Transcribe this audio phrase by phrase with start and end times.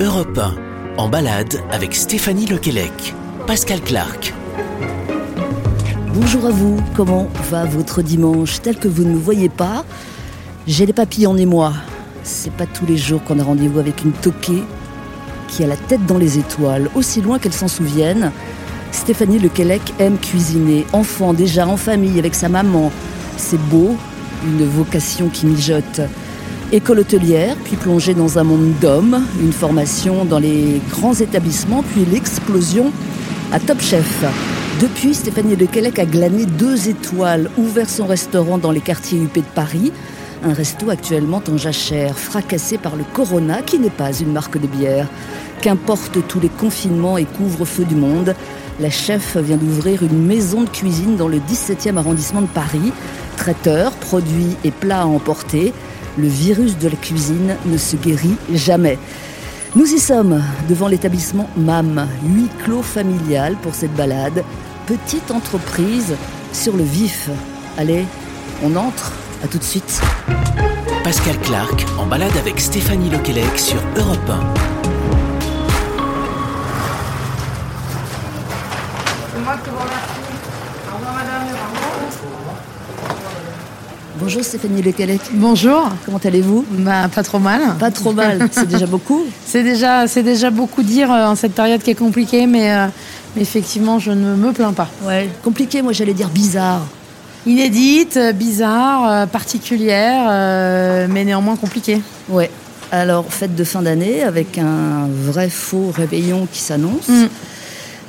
[0.00, 0.54] Europe 1,
[0.96, 3.16] en balade avec Stéphanie Lequelec,
[3.48, 4.32] Pascal Clark.
[6.14, 9.84] Bonjour à vous, comment va votre dimanche Tel que vous ne me voyez pas,
[10.68, 11.72] j'ai les papillons en émoi.
[12.22, 14.62] C'est pas tous les jours qu'on a rendez-vous avec une toquée
[15.48, 18.30] qui a la tête dans les étoiles, aussi loin qu'elle s'en souvienne.
[18.92, 22.92] Stéphanie Lequelec aime cuisiner, enfant déjà en famille avec sa maman.
[23.36, 23.96] C'est beau,
[24.44, 26.02] une vocation qui mijote.
[26.70, 32.04] École hôtelière, puis plongée dans un monde d'hommes, une formation dans les grands établissements, puis
[32.04, 32.92] l'explosion
[33.52, 34.22] à Top Chef.
[34.78, 39.42] Depuis, Stéphanie Lequelec a glané deux étoiles, ouvert son restaurant dans les quartiers UP de
[39.54, 39.92] Paris,
[40.44, 44.66] un resto actuellement en jachère, fracassé par le Corona, qui n'est pas une marque de
[44.66, 45.08] bière.
[45.62, 48.34] Qu'importe tous les confinements et couvre-feu du monde,
[48.78, 52.92] la chef vient d'ouvrir une maison de cuisine dans le 17e arrondissement de Paris.
[53.38, 55.72] Traiteur, produits et plats à emporter.
[56.18, 58.98] Le virus de la cuisine ne se guérit jamais.
[59.76, 64.42] Nous y sommes, devant l'établissement MAM, huis clos familial pour cette balade.
[64.86, 66.16] Petite entreprise
[66.52, 67.30] sur le vif.
[67.76, 68.04] Allez,
[68.64, 69.12] on entre,
[69.44, 70.00] à tout de suite.
[71.04, 75.17] Pascal Clark, en balade avec Stéphanie Lequelec sur Europe 1.
[84.20, 85.20] Bonjour Stéphanie Lequelec.
[85.32, 85.88] Bonjour.
[86.04, 86.64] Comment allez-vous?
[86.70, 87.60] Bah, pas trop mal.
[87.78, 89.24] Pas trop mal, c'est déjà beaucoup.
[89.46, 92.86] C'est déjà, c'est déjà beaucoup dire euh, en cette période qui est compliquée, mais, euh,
[93.36, 94.88] mais effectivement, je ne me plains pas.
[95.04, 96.82] Ouais, compliqué, moi j'allais dire bizarre.
[97.46, 102.00] Inédite, euh, bizarre, particulière, euh, mais néanmoins compliquée.
[102.28, 102.50] Ouais.
[102.90, 107.08] Alors, fête de fin d'année avec un vrai faux réveillon qui s'annonce.
[107.08, 107.26] Mm.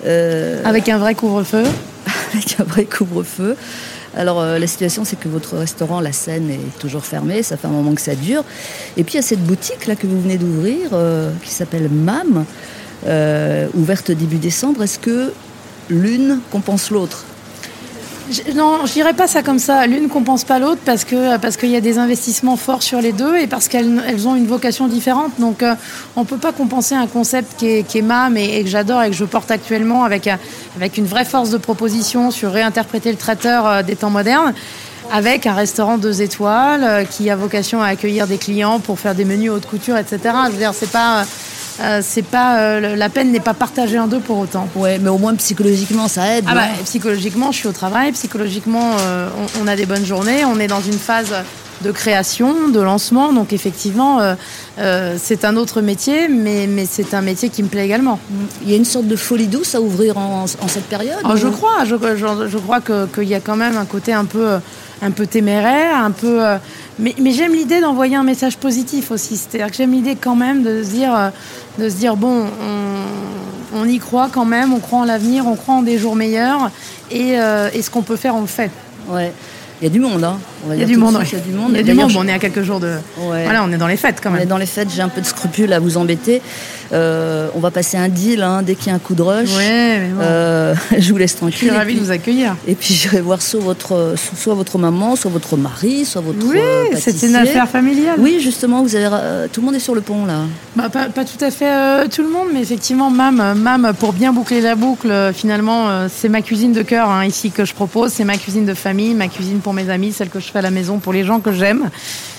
[0.05, 1.63] Euh, Avec un vrai couvre-feu.
[2.33, 3.55] avec un vrai couvre-feu.
[4.19, 7.67] Alors euh, la situation c'est que votre restaurant, la scène est toujours fermée, ça fait
[7.67, 8.43] un moment que ça dure.
[8.97, 11.87] Et puis il y a cette boutique là que vous venez d'ouvrir euh, qui s'appelle
[11.89, 12.43] MAM,
[13.07, 14.83] euh, ouverte début décembre.
[14.83, 15.31] Est-ce que
[15.89, 17.23] l'une compense l'autre?
[18.55, 19.87] Non, je dirais pas ça comme ça.
[19.87, 23.11] L'une compense pas l'autre parce que parce qu'il y a des investissements forts sur les
[23.11, 25.31] deux et parce qu'elles elles ont une vocation différente.
[25.39, 25.73] Donc euh,
[26.15, 29.01] on peut pas compenser un concept qui est, qui est MAM et, et que j'adore
[29.03, 30.37] et que je porte actuellement avec un-
[30.75, 34.53] avec une vraie force de proposition sur réinterpréter le traiteur euh, des temps modernes.
[35.11, 39.15] Avec un restaurant deux étoiles euh, qui a vocation à accueillir des clients pour faire
[39.15, 40.19] des menus haute couture, etc.
[40.45, 41.23] Je veux dire, c'est pas,
[41.81, 44.67] euh, c'est pas, euh, la peine n'est pas partagée en deux pour autant.
[44.75, 46.45] Ouais, mais au moins psychologiquement ça aide.
[46.47, 48.11] Ah bah, psychologiquement, je suis au travail.
[48.11, 49.29] Psychologiquement, euh,
[49.59, 50.43] on, on a des bonnes journées.
[50.45, 51.33] On est dans une phase
[51.81, 53.31] de création, de lancement.
[53.31, 54.19] Donc effectivement,
[55.17, 58.19] c'est un autre métier, mais, mais c'est un métier qui me plaît également.
[58.63, 61.37] Il y a une sorte de folie douce à ouvrir en, en cette période Oh,
[61.37, 64.25] je crois, je, je- je crois que- qu'il y a quand même un côté un
[64.25, 64.57] peu,
[65.01, 66.45] un peu téméraire, un peu.
[66.45, 66.57] euh,
[66.99, 69.37] mais j'aime l'idée d'envoyer un message positif aussi.
[69.37, 72.45] C'est-à-dire que j'aime l'idée quand même de se dire, euh, bon,
[73.73, 76.71] on, y croit quand même, on croit en l'avenir, on croit en des jours meilleurs,
[77.11, 78.71] et, euh, ce qu'on peut faire, on le fait.
[79.11, 80.37] Il y a du monde, hein.
[80.65, 81.23] On va Il y a du monde, ouais.
[81.31, 81.71] Il y a du monde.
[81.71, 82.09] Il y a du monde.
[82.09, 82.87] je- on est à quelques jours de.
[83.19, 83.43] Ouais.
[83.43, 84.47] Voilà, on est dans les fêtes quand On est même.
[84.47, 86.41] dans les fêtes, j'ai un peu de scrupules à vous embêter.
[86.91, 89.55] Euh, on va passer un deal hein, dès qu'il y a un coup de rush.
[89.55, 90.21] Ouais, mais bon.
[90.21, 91.57] Euh, je vous laisse Je tranquille.
[91.57, 92.55] suis Et ravie de vous accueillir.
[92.67, 96.57] Et puis j'irai voir soit votre, soit votre maman, soit votre mari, soit votre Oui,
[96.57, 98.15] euh, c'est une affaire familiale.
[98.17, 100.39] Oui, justement, vous avez, euh, tout le monde est sur le pont là.
[100.75, 104.33] Bah, pas, pas tout à fait tout le monde, mais effectivement, MAM, MAM, pour bien
[104.33, 108.11] boucler la boucle, finalement, c'est ma cuisine de cœur hein, ici que je propose.
[108.13, 110.71] C'est ma cuisine de famille, ma cuisine pour mes amis, celle que je à la
[110.71, 111.89] maison pour les gens que j'aime.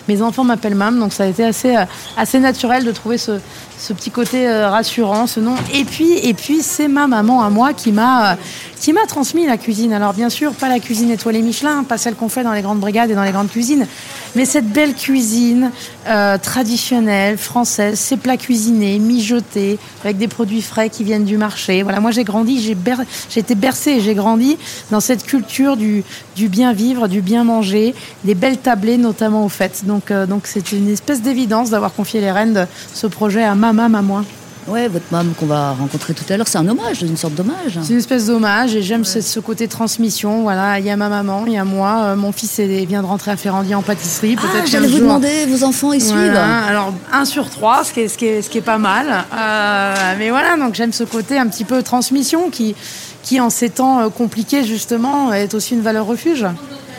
[0.09, 1.85] Mes enfants m'appellent MAM, donc ça a été assez, euh,
[2.17, 3.39] assez naturel de trouver ce,
[3.79, 5.55] ce petit côté euh, rassurant, ce nom.
[5.73, 8.35] Et puis, et puis c'est ma maman à moi qui m'a, euh,
[8.81, 9.93] qui m'a transmis la cuisine.
[9.93, 12.81] Alors bien sûr, pas la cuisine étoilée Michelin, pas celle qu'on fait dans les grandes
[12.81, 13.87] brigades et dans les grandes cuisines,
[14.35, 15.71] mais cette belle cuisine
[16.07, 21.83] euh, traditionnelle, française, ces plats cuisinés, mijotés, avec des produits frais qui viennent du marché.
[21.83, 23.03] Voilà, moi j'ai grandi, j'ai, ber-
[23.41, 24.57] été bercée et j'ai grandi
[24.91, 26.05] dans cette culture du,
[26.37, 27.95] bien vivre, du bien manger,
[28.25, 29.85] des belles tablées, notamment aux fêtes.
[29.85, 32.65] Donc, euh, donc c'est une espèce d'évidence d'avoir confié les rênes de
[32.95, 34.25] ce projet à ma maman, à moi.
[34.69, 37.79] Ouais, votre maman qu'on va rencontrer tout à l'heure, c'est un hommage, une sorte d'hommage.
[37.83, 40.43] C'est une espèce d'hommage et j'aime ce, ce côté transmission.
[40.43, 42.03] Voilà, il y a ma maman, il y a moi.
[42.05, 44.37] Euh, mon fils est- vient de rentrer à Ferrandi en pâtisserie.
[44.39, 48.01] Ah, j'allais vous jour- demander, vos enfants y suivent alors un sur trois, ce qui
[48.01, 49.07] est, ce qui est, ce qui est pas mal.
[49.35, 52.77] Euh, mais voilà, donc j'aime ce côté un petit peu transmission qui,
[53.23, 56.47] qui en ces temps euh, compliqués justement, est aussi une valeur refuge.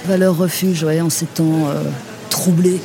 [0.08, 1.84] Valeur refuge, ouais, en ces temps euh,
[2.30, 2.82] troublés.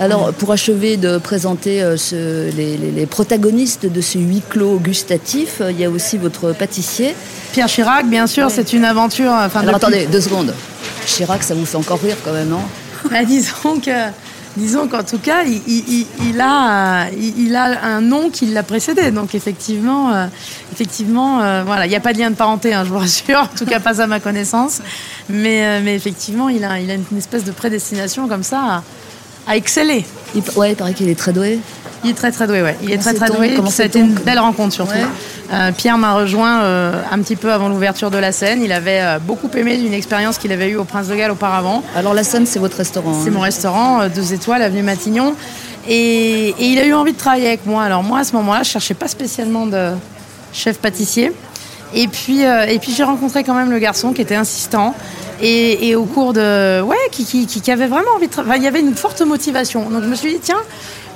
[0.00, 4.78] Alors, pour achever de présenter euh, ce- les, les- les protagonistes de ce huis clos
[4.78, 7.14] gustatif, euh, il y a aussi votre pâtissier.
[7.52, 9.30] Pierre Chirac, bien sûr, c'est une aventure.
[9.30, 10.52] Enfin, Alors, depuis- attendez, deux secondes.
[11.06, 12.60] Chirac, ça vous fait encore rire quand même, non?
[13.08, 13.90] Bah, disons que
[14.56, 19.10] disons qu'en tout cas, il, a, il, a un nom qui l'a précédé.
[19.12, 20.26] Donc effectivement, euh,
[20.72, 23.38] effectivement, voilà, il n'y a pas de lien de parenté, hein, je vous rassure.
[23.52, 24.80] En tout cas, pas à ma connaissance.
[25.28, 28.82] Mais, mais effectivement, il a, il a une espèce de prédestination comme ça à,
[29.52, 30.04] exceller.
[30.34, 31.60] Il, ouais, il paraît qu'il est très doué.
[32.04, 32.76] Il est très très doué, ouais.
[32.82, 33.54] Il est très très doué.
[33.56, 34.92] Comment ça a été une belle rencontre surtout.
[35.52, 38.60] Euh, Pierre m'a rejoint euh, un petit peu avant l'ouverture de la scène.
[38.62, 41.82] Il avait euh, beaucoup aimé d'une expérience qu'il avait eue au Prince de Galles auparavant.
[41.96, 43.32] Alors la scène, c'est votre restaurant C'est hein.
[43.32, 45.34] mon restaurant, deux étoiles, avenue Matignon.
[45.88, 47.82] Et, et, il a eu envie de travailler avec moi.
[47.82, 49.92] Alors moi, à ce moment-là, je cherchais pas spécialement de
[50.52, 51.32] chef pâtissier.
[51.94, 54.94] Et puis, et puis j'ai rencontré quand même le garçon qui était insistant.
[55.40, 56.80] Et, au cours de.
[56.82, 58.62] Ouais, qui, qui, avait vraiment envie de travailler.
[58.62, 59.88] il y avait une forte motivation.
[59.90, 60.60] Donc je me suis dit, tiens,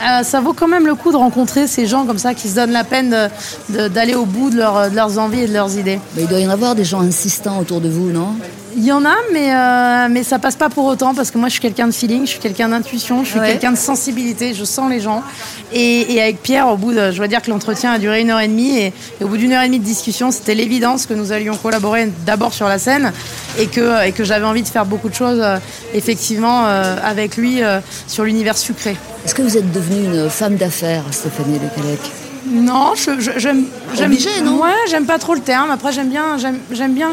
[0.00, 2.56] euh, ça vaut quand même le coup de rencontrer ces gens comme ça qui se
[2.56, 3.30] donnent la peine
[3.68, 6.00] d'aller au bout de, leurs envies et de leurs idées.
[6.16, 8.34] Il doit y en avoir des gens insistants autour de vous, non?
[8.76, 11.48] Il y en a, mais, euh, mais ça passe pas pour autant parce que moi
[11.48, 14.64] je suis quelqu'un de feeling, je suis quelqu'un d'intuition, je suis quelqu'un de sensibilité, je
[14.64, 15.22] sens les gens.
[15.72, 18.40] Et, avec Pierre, au bout de, je dois dire que l'entretien a duré une heure
[18.40, 18.92] et demie et,
[19.22, 22.52] au bout d'une heure et demie de discussion, c'était l'évidence que nous allions collaborer d'abord
[22.52, 23.12] sur la scène
[23.58, 25.58] et que, et que j'avais envie de faire beaucoup de choses euh,
[25.94, 27.60] effectivement euh, avec lui
[28.06, 28.96] sur l'univers sucré.
[29.24, 32.00] Est-ce que vous êtes devenue une femme d'affaires, Stéphanie Lecalec
[32.50, 33.66] non, j'aime, j'aime,
[34.42, 34.62] non?
[34.62, 35.70] Ouais, j'aime pas trop le terme.
[35.70, 37.10] Après, j'aime bien, j'aime bien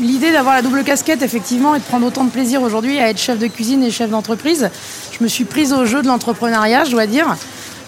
[0.00, 3.18] l'idée d'avoir la double casquette, effectivement, et de prendre autant de plaisir aujourd'hui à être
[3.18, 4.70] chef de cuisine et chef d'entreprise.
[5.16, 7.36] Je me suis prise au jeu de l'entrepreneuriat, je dois dire,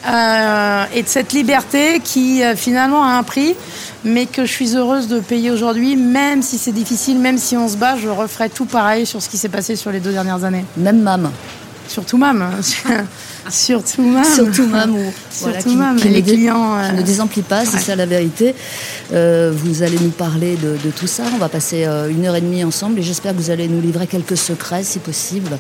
[0.07, 3.55] euh, et de cette liberté qui euh, finalement a un prix,
[4.05, 7.69] mais que je suis heureuse de payer aujourd'hui, même si c'est difficile, même si on
[7.69, 10.45] se bat, je referai tout pareil sur ce qui s'est passé sur les deux dernières
[10.45, 10.65] années.
[10.77, 11.31] Même Mam
[11.89, 12.51] Surtout Mam.
[13.51, 14.25] Surtout Mam.
[14.25, 14.97] Surtout Mam.
[15.31, 16.77] Surtout les clients.
[16.79, 18.55] Euh, ne désemplit pas, c'est ça la vérité.
[19.13, 21.25] Euh, vous allez nous parler de, tout ça.
[21.35, 23.81] On va passer euh, une heure et demie ensemble et j'espère que vous allez nous
[23.81, 25.59] livrer quelques secrets, si possible.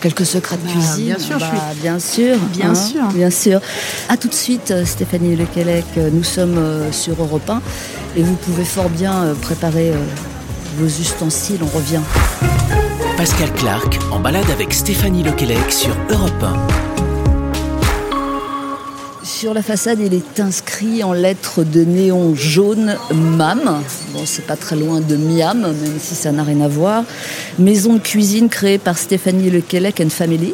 [0.00, 1.06] Quelques secrets de bah, cuisine.
[1.06, 1.80] Bien sûr, bah, je suis...
[1.80, 2.36] bien sûr.
[2.52, 3.08] Bien hein, sûr.
[3.14, 3.60] Bien sûr.
[4.08, 5.84] À tout de suite, Stéphanie Lequelec.
[6.12, 6.60] Nous sommes
[6.92, 7.62] sur Europe 1
[8.16, 9.92] et vous pouvez fort bien préparer
[10.78, 11.60] vos ustensiles.
[11.62, 12.02] On revient.
[13.16, 16.54] Pascal Clark en balade avec Stéphanie Lequelec sur Europe 1.
[19.24, 23.80] Sur la façade, il est inscrit en lettres de néon jaune MAM.
[24.12, 27.04] Bon, c'est pas très loin de Miam, même si ça n'a rien à voir.
[27.58, 30.52] Maison de cuisine créée par Stéphanie Lequelec and Family.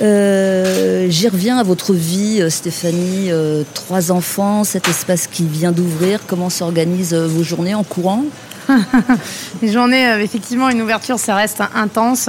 [0.00, 3.30] Euh, j'y reviens à votre vie, euh, Stéphanie.
[3.30, 6.22] Euh, trois enfants, cet espace qui vient d'ouvrir.
[6.26, 8.24] Comment s'organisent vos journées en courant?
[9.62, 12.28] les journées, euh, effectivement, une ouverture, ça reste intense.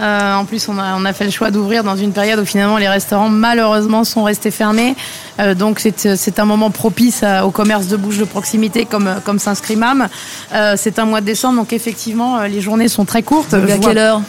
[0.00, 2.88] Euh, en plus, on a, fait le choix d'ouvrir dans une période où finalement les
[2.88, 4.96] restaurants, malheureusement, sont restés fermés.
[5.38, 9.76] Euh, donc, c'est un moment propice au commerce de bouche de proximité comme, comme s'inscrit
[9.76, 10.08] MAM.
[10.76, 13.54] c'est un mois de décembre, donc effectivement, les journées sont très courtes.
[13.54, 14.20] à quelle heure?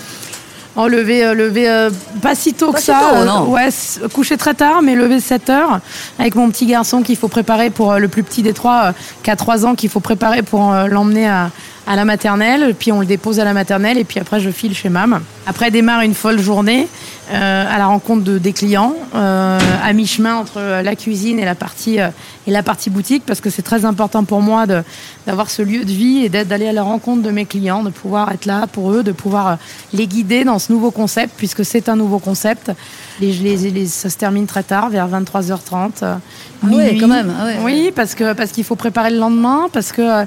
[0.77, 1.89] Oh, lever, euh, lever euh,
[2.21, 2.99] pas si tôt que ça.
[3.15, 3.69] Euh, ouais,
[4.13, 5.79] coucher très tard, mais lever 7 heures.
[6.19, 8.93] Avec mon petit garçon qu'il faut préparer pour le plus petit des trois,
[9.23, 11.49] qui a 3 ans, qu'il faut préparer pour l'emmener à,
[11.87, 12.75] à, la maternelle.
[12.77, 15.21] Puis on le dépose à la maternelle et puis après je file chez MAM.
[15.47, 16.87] Après démarre une folle journée
[17.31, 22.51] à la rencontre de, des clients, à mi-chemin entre la cuisine et la partie, et
[22.51, 24.65] la partie boutique, parce que c'est très important pour moi
[25.25, 28.31] d'avoir ce lieu de vie et d'aller à la rencontre de mes clients, de pouvoir
[28.31, 29.57] être là pour eux, de pouvoir
[29.93, 32.71] les guider dans nouveau concept, puisque c'est un nouveau concept.
[33.19, 36.03] Les, les, ça se termine très tard, vers 23h30.
[36.03, 36.15] Euh,
[36.63, 37.33] ah oui, quand même.
[37.37, 40.25] Ah oui, parce que parce qu'il faut préparer le lendemain, parce que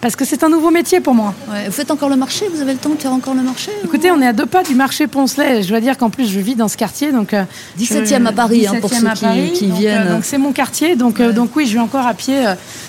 [0.00, 1.34] parce que c'est un nouveau métier pour moi.
[1.66, 4.10] Vous faites encore le marché Vous avez le temps de faire encore le marché Écoutez,
[4.10, 5.62] on est à deux pas du marché Poncelet.
[5.62, 7.12] Je dois dire qu'en plus, je vis dans ce quartier.
[7.12, 7.34] Donc,
[7.78, 9.06] 17e euh, à Paris, hein, pour ceux
[9.52, 10.08] qui, donc, viennent.
[10.08, 10.96] donc, c'est mon quartier.
[10.96, 12.42] Donc, euh, donc oui, je vais encore à pied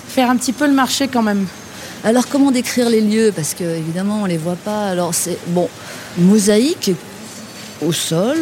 [0.08, 1.46] faire un petit peu le marché quand même.
[2.04, 3.32] Alors, comment décrire les lieux?
[3.34, 4.88] Parce que évidemment, on les voit pas.
[4.88, 5.68] Alors, c'est bon,
[6.18, 6.92] mosaïque
[7.86, 8.38] au sol,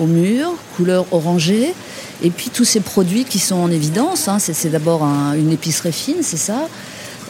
[0.00, 1.74] au mur, couleur orangée.
[2.22, 4.28] Et puis tous ces produits qui sont en évidence.
[4.28, 4.38] Hein.
[4.38, 6.68] C'est d'abord une épicerie fine, c'est ça.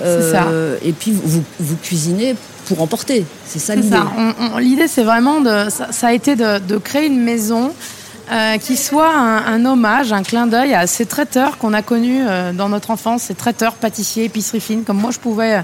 [0.02, 2.34] Euh, et puis vous, vous, cuisinez
[2.66, 3.24] pour emporter.
[3.46, 3.96] C'est ça l'idée.
[4.58, 5.68] L'idée, c'est vraiment de.
[5.70, 7.72] Ça, a été de, créer une maison
[8.30, 12.52] euh, qui soit un, hommage, un clin d'œil à ces traiteurs qu'on a connus euh,
[12.52, 15.62] dans notre enfance, ces traiteurs, pâtissiers, épicerie fine, comme moi je pouvais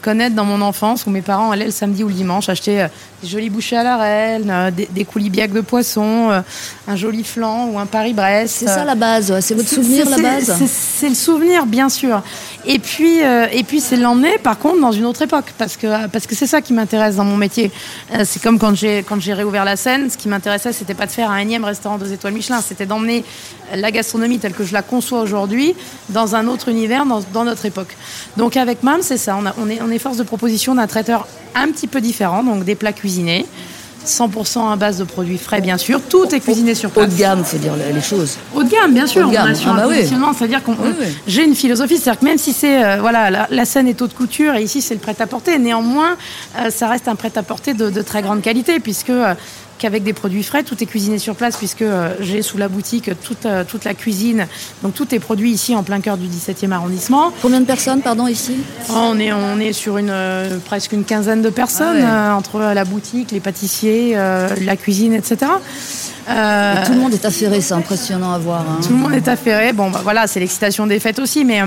[0.00, 2.88] connaître dans mon enfance où mes parents allaient le samedi ou le dimanche acheter euh,
[3.22, 6.40] des jolis bouchées à la reine, euh, des, des coulibiacs de poisson, euh,
[6.88, 8.56] un joli flan ou un Paris-Brest.
[8.58, 12.22] C'est ça la base, c'est votre souvenir la base C'est le souvenir, bien sûr.
[12.66, 16.26] Et puis, et puis c'est l'emmener, par contre, dans une autre époque, parce que parce
[16.26, 17.70] que c'est ça qui m'intéresse dans mon métier.
[18.24, 21.10] c'est comme quand j'ai quand j'ai réouvert la scène, ce qui m'intéressait, c'était pas de
[21.10, 23.24] faire un énième restaurant deux étoiles Michelin, c'était d'emmener
[23.74, 25.74] la gastronomie telle que je la conçois aujourd'hui
[26.08, 27.96] dans un autre univers, dans, dans notre époque.
[28.36, 29.36] Donc avec MAM, c'est ça.
[29.36, 32.42] On, a, on, est, on est force de proposition d'un traiteur un petit peu différent,
[32.42, 33.46] donc des plats cuisinés.
[34.06, 36.00] 100% à base de produits frais, bien sûr.
[36.08, 37.04] Tout est cuisiné sur place.
[37.06, 38.38] Haut de gamme, faut dire les choses.
[38.54, 39.26] Haut de gamme, bien sûr.
[39.26, 39.52] Haut de gamme.
[39.66, 39.96] On Ah bah oui.
[40.38, 41.06] c'est-à-dire qu'on Oui, oui.
[41.26, 44.14] j'ai une philosophie, c'est-à-dire que même si c'est euh, voilà la, la scène est haute
[44.14, 46.16] couture et ici c'est le prêt-à-porter, néanmoins
[46.58, 49.34] euh, ça reste un prêt-à-porter de, de très grande qualité puisque euh,
[49.80, 53.10] qu'avec des produits frais, tout est cuisiné sur place puisque euh, j'ai sous la boutique
[53.24, 54.46] toute euh, toute la cuisine,
[54.82, 57.32] donc tout est produit ici en plein cœur du 17e arrondissement.
[57.42, 58.54] Combien de personnes, pardon, ici?
[58.90, 62.34] Oh, on est on est sur une euh, presque une quinzaine de personnes Ah ouais.
[62.38, 65.50] entre la boutique, les pâtissiers, la cuisine, etc.
[66.28, 68.60] Euh, Et Tout le monde est affairé, c'est impressionnant à voir.
[68.60, 68.78] hein.
[68.82, 69.72] tout le monde est affairé.
[69.72, 71.44] Bon, bah, voilà, c'est l'excitation des fêtes aussi.
[71.44, 71.60] Mais,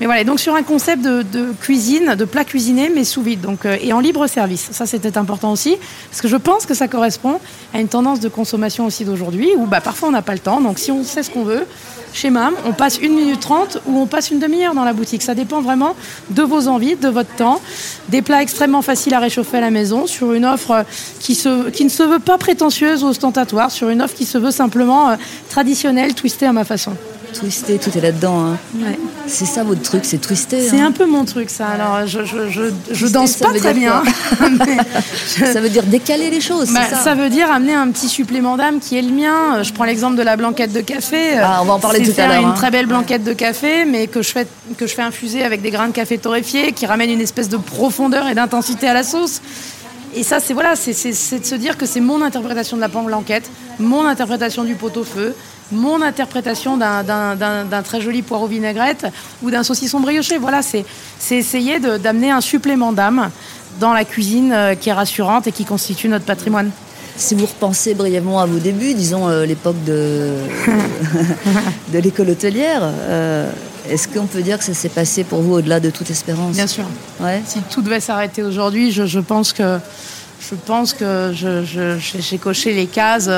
[0.00, 3.42] mais voilà, donc sur un concept de, de cuisine, de plat cuisiné, mais sous vide.
[3.42, 4.70] Donc, et en libre service.
[4.72, 5.76] Ça, c'était important aussi.
[6.10, 7.38] Parce que je pense que ça correspond
[7.74, 10.60] à une tendance de consommation aussi d'aujourd'hui où bah, parfois on n'a pas le temps.
[10.60, 11.66] Donc si on sait ce qu'on veut,
[12.12, 15.22] chez MAM, on passe une minute trente ou on passe une demi-heure dans la boutique.
[15.22, 15.94] Ça dépend vraiment
[16.30, 17.60] de vos envies, de votre temps.
[18.08, 20.82] Des plats extrêmement faciles à réchauffer à la maison sur une offre euh,
[21.20, 21.38] qui,
[21.72, 25.10] qui ne se veut pas prétentieuse ou ostentatoire, sur une offre qui se veut simplement
[25.10, 25.16] euh,
[25.50, 26.92] traditionnelle, twistée à ma façon.
[27.34, 28.52] Twisté, tout est là-dedans.
[28.52, 28.56] hein.
[29.26, 30.60] C'est ça votre truc, c'est twisté.
[30.68, 30.86] C'est hein.
[30.86, 31.66] un peu mon truc, ça.
[31.68, 34.02] Alors, je, je, je, je danse pas très bien.
[35.26, 38.08] Ça veut dire décaler les choses, Bah, c'est ça ça veut dire amener un petit
[38.08, 39.62] supplément d'âme qui est le mien.
[39.62, 41.38] Je prends l'exemple de la blanquette de café.
[41.38, 42.54] Euh, Ah, on va en parler C'est tout à l'heure, une hein.
[42.56, 45.70] très belle blanquette de café, mais que je fais que je fais infuser avec des
[45.70, 49.40] grains de café torréfiés, qui ramènent une espèce de profondeur et d'intensité à la sauce.
[50.14, 52.80] Et ça, c'est voilà, c'est c'est- c'est de se dire que c'est mon interprétation de
[52.82, 55.34] la blanquette, mon interprétation du pot-au-feu,
[55.72, 59.06] mon interprétation d'un- très joli poireau vinaigrette
[59.42, 60.38] ou d'un saucisson brioché.
[60.38, 60.84] Voilà, c'est
[61.30, 63.30] essayer d'amener un supplément d'âme
[63.80, 66.70] dans la cuisine euh, qui est rassurante et qui constitue notre patrimoine.
[67.16, 70.32] Si vous repensez brièvement à vos débuts, disons euh, l'époque de,
[71.92, 73.50] de l'école hôtelière, euh,
[73.88, 76.54] est-ce qu'on peut dire que ça s'est passé pour vous au-delà de toute espérance?
[76.54, 76.84] Bien sûr.
[77.20, 77.42] Ouais.
[77.46, 79.78] Si tout devait s'arrêter aujourd'hui, je, je pense que
[80.40, 83.28] je pense que j'ai coché les cases,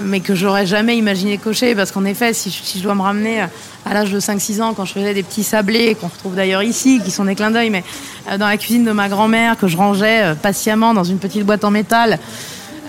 [0.00, 3.40] mais que j'aurais jamais imaginé cocher, parce qu'en effet, si, je- dois me ramener
[3.84, 7.00] à l'âge de 5-6 ans, quand je faisais des petits sablés, qu'on retrouve d'ailleurs ici,
[7.04, 7.84] qui sont des clins d'œil, mais
[8.30, 11.44] euh, dans la cuisine de ma grand-mère, que je rangeais euh, patiemment dans une petite
[11.44, 12.18] boîte en métal,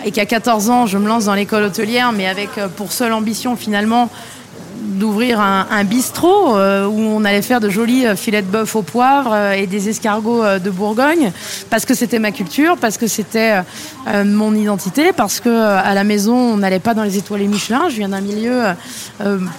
[0.05, 3.13] et qu'à 14 ans, je me lance dans l'école hôtelière, mais avec euh, pour seule
[3.13, 4.10] ambition finalement
[4.83, 8.75] d'ouvrir un, un bistrot euh, où on allait faire de jolis euh, filets de bœuf
[8.75, 11.31] au poivre euh, et des escargots de Bourgogne
[11.69, 13.61] parce que c'était ma culture, parce que c'était
[14.25, 17.89] mon identité, parce que à la maison on n'allait pas dans les étoilés Michelin.
[17.89, 18.61] Je viens d'un milieu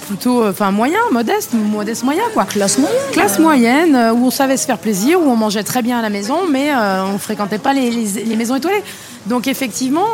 [0.06, 2.44] plutôt, enfin moyen, modeste, modeste moyen quoi.
[2.44, 3.00] Classe moyenne.
[3.12, 6.10] Classe moyenne, où on savait se faire plaisir, où on mangeait très bien à la
[6.10, 6.70] maison, mais
[7.14, 8.82] on fréquentait pas les, les- les maisons étoilées.
[9.26, 10.06] Donc effectivement,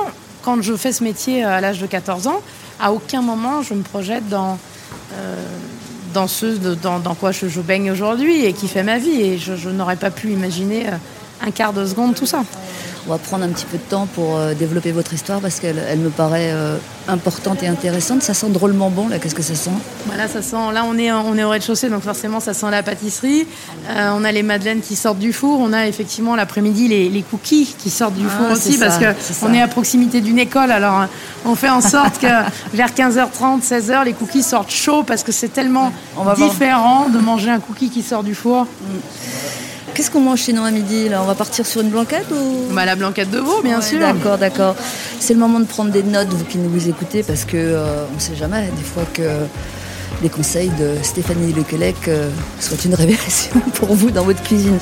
[0.43, 2.41] quand je fais ce métier à l'âge de 14 ans,
[2.81, 4.59] à aucun moment je me projette dans,
[5.15, 5.37] euh,
[6.15, 9.21] dans ce de- dans, dans quoi je, je baigne aujourd'hui et qui fait ma vie.
[9.21, 10.93] Et je, je n'aurais pas pu imaginer euh,
[11.47, 12.45] un quart de seconde tout ça.
[13.07, 15.83] On va prendre un petit peu de temps pour euh, développer votre histoire parce qu'elle
[15.89, 16.77] elle me paraît euh,
[17.09, 18.23] importante et intéressante.
[18.23, 19.19] Ça sent drôlement bon là.
[19.19, 19.71] Qu'est-ce que ça sent?
[20.07, 20.57] Voilà, ça sent.
[20.75, 23.47] Là, on est, on est au rez-de-chaussée, donc forcément, ça sent la pâtisserie.
[23.89, 25.61] Euh, on a les madeleines qui sortent du four.
[25.61, 28.99] On a effectivement l'après-midi les, les cookies qui sortent du Ah, four aussi, ça, parce
[28.99, 29.47] que c'est ça.
[29.49, 30.71] on est à proximité d'une école.
[30.71, 31.07] Alors,
[31.47, 32.27] on fait en sorte que
[32.75, 36.51] vers 15h30, 16h, les cookies sortent chauds parce que c'est tellement On va voir.
[36.51, 38.67] différent de manger un cookie qui sort du four.
[40.01, 41.21] Qu'est-ce qu'on mange chez nous à midi là?
[41.23, 42.73] On va partir sur une blanquette ou?
[42.73, 43.99] Bah, la blanquette de veau, bien Ouais, sûr.
[44.01, 44.75] D'accord, d'accord.
[45.19, 48.07] C'est le moment de prendre des notes, vous qui nous vous écoutez, parce que euh,
[48.11, 49.21] on ne sait jamais des fois que
[50.23, 52.31] les conseils de Stéphanie Lequelec euh,
[52.61, 54.79] soient une révélation pour vous dans votre cuisine.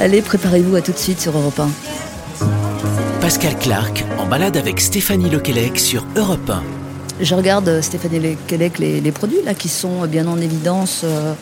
[0.00, 1.68] Allez, préparez-vous à tout de suite sur Europe 1.
[3.20, 6.64] Pascal Clark en balade avec Stéphanie Lequelec sur Europe 1.
[7.20, 11.34] Je regarde euh, Stéphanie Lequelec les, les produits là qui sont bien en évidence euh,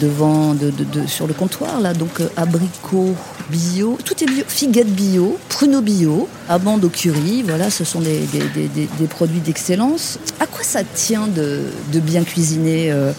[0.00, 1.94] devant, de, de- de- sur le comptoir là.
[1.94, 3.14] Donc euh, abricots
[3.50, 7.42] bio, tout est bio, figuettes bio, pruneaux bio, amandes au curry.
[7.46, 10.18] Voilà, ce sont des, des- des- des- des produits d'excellence.
[10.40, 11.60] À quoi ça tient de,
[12.00, 13.12] bien cuisiner euh,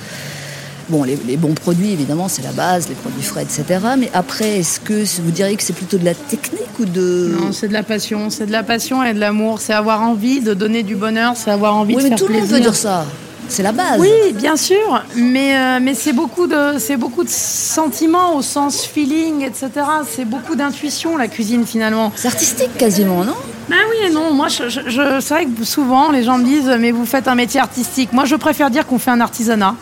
[0.90, 3.64] Bon, les, les bons produits, évidemment, c'est la base, les produits frais, etc.
[3.96, 7.36] Mais après, est-ce que vous diriez que c'est plutôt de la technique ou de...
[7.40, 9.62] Non, c'est de la passion, c'est de la passion et de l'amour.
[9.62, 12.28] C'est avoir envie de donner du bonheur, c'est avoir envie oui, de mais faire tout
[12.28, 12.58] le monde plaisir.
[12.58, 13.06] veut dire ça.
[13.50, 14.00] C'est la base.
[14.00, 19.42] Oui, bien sûr, mais, euh, mais c'est beaucoup, de, beaucoup de sentiments au sens feeling,
[19.42, 19.70] etc.
[20.08, 22.12] C'est beaucoup d'intuition, la cuisine, finalement.
[22.16, 23.34] C'est artistique quasiment, non?
[23.68, 26.44] Ben oui et non, moi, je, je- je- c'est vrai que souvent, les gens me
[26.46, 28.14] disent, mais vous faites un métier artistique.
[28.14, 29.76] Moi, je préfère dire qu'on fait un artisanat,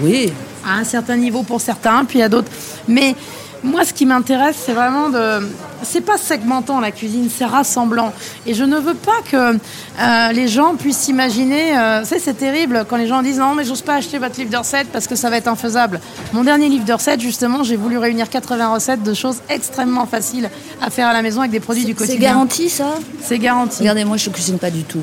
[0.00, 0.32] Oui.
[0.66, 2.50] à un certain niveau pour certains, puis à d'autres.
[2.86, 3.16] Mais
[3.62, 5.48] moi, ce qui m'intéresse, c'est vraiment de.
[5.82, 8.12] C'est pas segmentant la cuisine, c'est rassemblant.
[8.46, 11.76] Et je ne veux pas que euh, les gens puissent s'imaginer.
[11.76, 14.56] Euh, c'est terrible quand les gens disent non, mais j'ose pas acheter votre livre de
[14.56, 16.00] recettes parce que ça va être infaisable.
[16.32, 20.50] Mon dernier livre de recettes, justement, j'ai voulu réunir 80 recettes de choses extrêmement faciles
[20.82, 22.16] à faire à la maison avec des produits du quotidien.
[22.18, 23.80] C'est garanti, ça C'est garanti.
[23.80, 25.00] Regardez, moi, je cuisine pas du tout.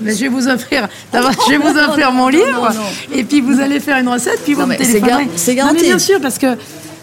[0.00, 2.70] Mais je vais vous offrir, je vais vous offrir mon livre,
[3.12, 5.28] et puis vous allez faire une recette, puis vous me téléphonerez.
[5.36, 5.84] C'est garanti.
[5.84, 6.48] bien sûr, parce que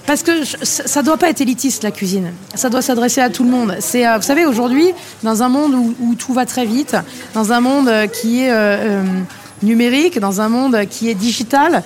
[0.06, 0.32] parce que
[0.64, 2.34] ça doit pas être élitiste la cuisine.
[2.56, 3.78] Ça doit s'adresser à tout le monde.
[3.80, 4.90] C'est, euh, vous savez, aujourd'hui,
[5.24, 6.96] dans un monde où, tout va très vite,
[7.34, 9.04] dans un monde euh, qui est euh,
[9.64, 11.84] numérique, dans un monde qui est digital,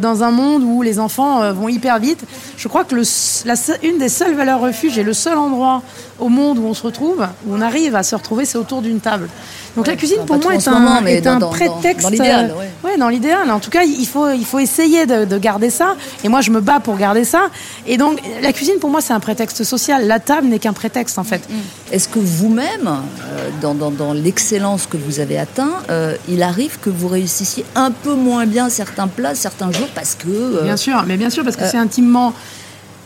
[0.00, 2.24] dans un monde où les enfants vont hyper vite,
[2.56, 3.02] je crois que le,
[3.44, 5.82] la, une des seules valeurs refuges et le seul endroit
[6.18, 9.00] au monde où on se retrouve, où on arrive à se retrouver, c'est autour d'une
[9.00, 9.28] table.
[9.76, 12.02] Donc la cuisine pour moi est un, est un prétexte.
[12.02, 12.98] Dans, l'idéal, ouais.
[12.98, 13.50] dans l'idéal.
[13.50, 15.96] En tout cas, il faut, il faut essayer de, garder ça.
[16.22, 17.48] Et moi, je me bats pour garder ça.
[17.86, 20.06] Et donc, la cuisine pour moi, c'est un prétexte social.
[20.06, 21.48] La table n'est qu'un prétexte en fait.
[21.48, 21.54] Mm.
[21.92, 26.90] Est-ce que vous-même, euh, dans, dans, l'excellence que vous avez atteint, euh, il arrive que
[26.90, 30.28] vous réussissiez un peu moins bien certains plats, certains jours, parce que.
[30.28, 32.32] Euh, bien sûr, mais bien sûr, parce que c'est intimement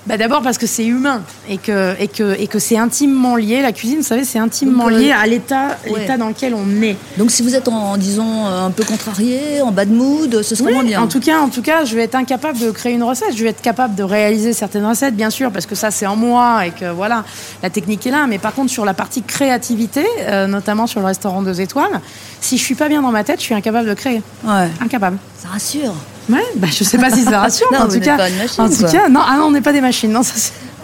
[0.06, 3.60] bah D'abord parce que c'est humain et que, et que, et que c'est intimement lié.
[3.60, 6.96] La cuisine, vous savez, c'est intimement euh, lié à l'état l'état dans lequel on est.
[7.18, 10.84] Donc si vous êtes, en, disons, un peu contrarié, en bad mood, ce serait moins
[10.84, 11.02] bien.
[11.02, 13.36] En tout, cas, en tout cas, je vais être incapable de créer une recette.
[13.36, 16.16] Je vais être capable de réaliser certaines recettes, bien sûr, parce que ça, c'est en
[16.16, 17.24] moi et que voilà,
[17.62, 18.26] la technique est là.
[18.28, 22.00] Mais par contre, sur la partie créativité, euh, notamment sur le restaurant deux étoiles,
[22.40, 24.22] si je suis pas bien dans ma tête, je suis incapable de créer.
[24.44, 24.68] Ouais.
[24.80, 25.18] Incapable.
[25.38, 25.94] Ça rassure.
[26.28, 28.64] Ouais, bah, je sais pas si ça rassure, non, en, tout cas, pas une machine,
[28.64, 30.10] en tout cas, non, ah non, on n'est pas des machines.
[30.10, 30.34] Non, ça,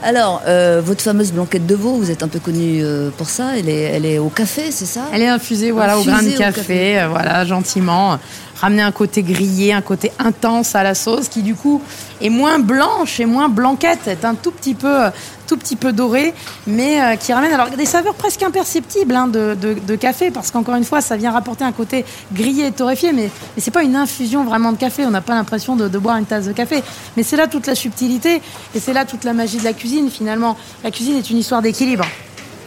[0.04, 3.56] alors, euh, votre fameuse blanquette de veau, vous êtes un peu connu euh, pour ça.
[3.56, 5.02] Elle est, elle est au café, c'est ça?
[5.12, 8.18] Elle est infusée, voilà, au grain de café, euh, voilà, gentiment
[8.62, 11.82] ramener un côté grillé, un côté intense à la sauce qui du coup
[12.20, 15.10] est moins blanche et moins blanquette, est un tout petit peu,
[15.48, 16.32] tout petit peu doré,
[16.68, 20.84] mais euh, qui ramène alors des saveurs presque imperceptibles hein, de, café parce qu'encore une
[20.84, 24.44] fois ça vient rapporter un côté grillé et torréfié, mais, mais c'est pas une infusion
[24.44, 26.82] vraiment de café, on n'a pas l'impression de, boire une tasse de café,
[27.16, 28.40] mais c'est là toute la subtilité
[28.74, 30.56] et c'est là toute la magie de la cuisine finalement.
[30.84, 32.04] La cuisine est une histoire d'équilibre.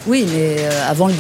[0.07, 1.13] Oui, mais euh, avant, euh,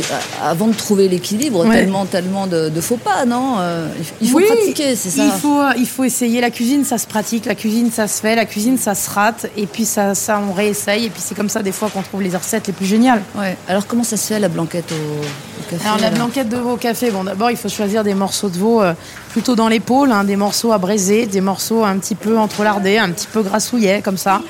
[0.43, 3.87] avant de trouver l'équilibre, tellement, tellement de, faux pas, non euh,
[4.21, 6.39] Il faut pratiquer, c'est ça il faut, il faut essayer.
[6.39, 7.45] La cuisine, ça se pratique.
[7.45, 8.35] La cuisine, ça se fait.
[8.35, 9.47] La cuisine, ça se rate.
[9.57, 11.05] Et puis, ça, ça on réessaye.
[11.05, 13.23] Et puis, c'est comme ça, des fois, qu'on trouve les recettes les plus géniales.
[13.35, 13.57] Ouais.
[13.67, 16.77] Alors, comment ça se fait, la blanquette au, café Alors, la blanquette de veau au
[16.77, 18.83] café, bon, d'abord, il faut choisir des morceaux de veau
[19.29, 23.09] plutôt dans l'épaule, hein, des morceaux à braiser, des morceaux un petit peu entrelardés, un
[23.09, 24.41] petit peu grassouillets, comme ça.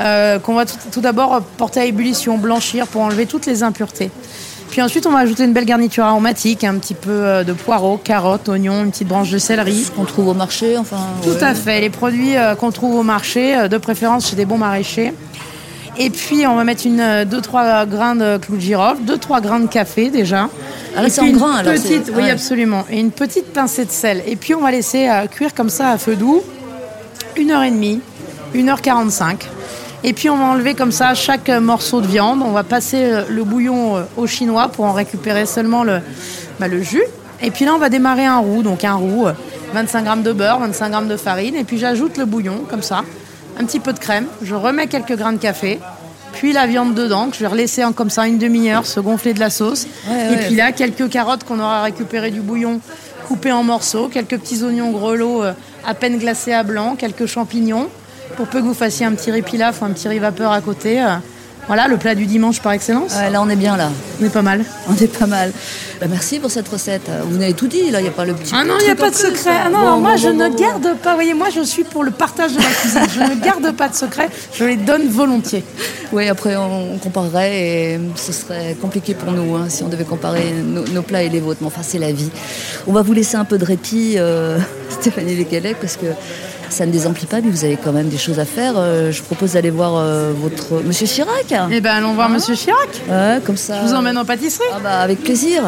[0.00, 4.10] Euh, qu'on va tout, d'abord porter à ébullition, blanchir pour enlever toutes les impuretés.
[4.70, 7.98] Puis ensuite, on va ajouter une belle garniture aromatique, un petit peu euh, de poireaux,
[7.98, 9.86] carottes, oignons, une petite branche de céleri.
[9.94, 10.96] Qu'on trouve au marché, enfin.
[11.22, 14.58] Tout à fait, les produits euh, qu'on trouve au marché, de préférence chez des bons
[14.58, 15.12] maraîchers.
[15.98, 19.66] Et puis, on va mettre une 2-3 grains de clou de girofle, 2-3 grains de
[19.66, 20.48] café déjà.
[20.96, 22.86] Ah, c'est en grains alors petite, Oui, absolument.
[22.90, 24.22] Et une petite pincée de sel.
[24.26, 26.42] Et puis, on va laisser cuire comme ça à feu doux,
[27.36, 28.00] une heure et demie,
[28.54, 29.40] 1h45.
[30.02, 32.42] Et puis on va enlever comme ça chaque morceau de viande.
[32.42, 36.00] On va passer euh, le bouillon euh, au chinois pour en récupérer seulement le,
[36.58, 37.02] bah, le jus.
[37.42, 38.62] Et puis là, on va démarrer un roux.
[38.62, 39.26] Donc un roux,
[39.74, 41.54] 25 euh, g de beurre, 25 g de farine.
[41.54, 43.02] Et puis j'ajoute le bouillon comme ça.
[43.58, 44.26] Un petit peu de crème.
[44.40, 45.78] Je remets quelques grains de café.
[46.32, 49.34] Puis la viande dedans, que je vais relaisser en, comme ça une demi-heure se gonfler
[49.34, 49.86] de la sauce.
[50.08, 52.80] et puis là, quelques carottes qu'on aura récupérées du bouillon
[53.26, 54.08] coupées en morceaux.
[54.08, 55.42] Quelques petits oignons grelots
[55.84, 56.94] à peine glacés à blanc.
[56.96, 57.88] Quelques champignons
[58.36, 60.60] pour peu que vous fassiez un petit riz pilaf ou un petit riz vapeur à
[60.60, 61.02] côté.
[61.02, 61.16] Euh,
[61.66, 63.14] voilà, le plat du dimanche par excellence.
[63.14, 63.90] là, on est bien là.
[64.20, 64.64] On est pas mal.
[64.88, 65.52] On est pas mal.
[66.00, 67.08] Bah, merci pour cette recette.
[67.24, 68.52] Vous n'avez tout dit, là, il n'y a pas le petit.
[68.56, 69.52] Ah non, il n'y a pas de secret.
[69.66, 71.10] Ah non, moi, je ne garde pas.
[71.10, 73.02] Vous voyez, moi, je suis pour le partage de la cuisine.
[73.14, 74.28] je ne garde pas de secret.
[74.52, 75.62] Je les donne volontiers.
[76.12, 80.52] Oui, après, on, comparerait et ce serait compliqué pour nous hein, si on devait comparer
[80.52, 81.60] nos, plats et les vôtres.
[81.60, 82.30] Mais enfin, c'est la vie.
[82.88, 86.06] On va vous laisser un peu de répit, euh, Stéphanie Lequelec, parce que
[86.70, 88.74] ça ne désemplit pas, mais vous avez quand même des choses à faire.
[88.76, 91.52] Euh, je propose d'aller voir euh, votre Monsieur Chirac.
[91.70, 92.88] Eh ben, allons voir hein Monsieur Chirac.
[93.08, 93.80] Ouais, comme ça.
[93.82, 94.64] Je vous emmène en pâtisserie.
[94.74, 95.62] Ah bah, avec plaisir.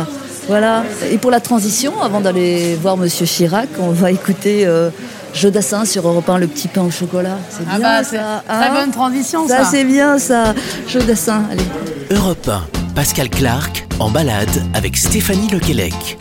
[0.48, 0.84] Voilà.
[1.10, 4.66] Et pour la transition, avant d'aller voir Monsieur Chirac, on va écouter.
[4.66, 4.90] Euh,
[5.34, 7.38] Jodassin sur Europe 1, le petit pain au chocolat.
[7.48, 8.44] C'est ah bien bah, ça.
[8.46, 9.64] Très hein bonne transition, ça.
[9.64, 10.54] Ça, c'est bien, ça.
[10.86, 11.64] Jodassin, allez.
[12.10, 16.18] Europe 1, Pascal Clark, en balade avec Stéphanie Lequelec.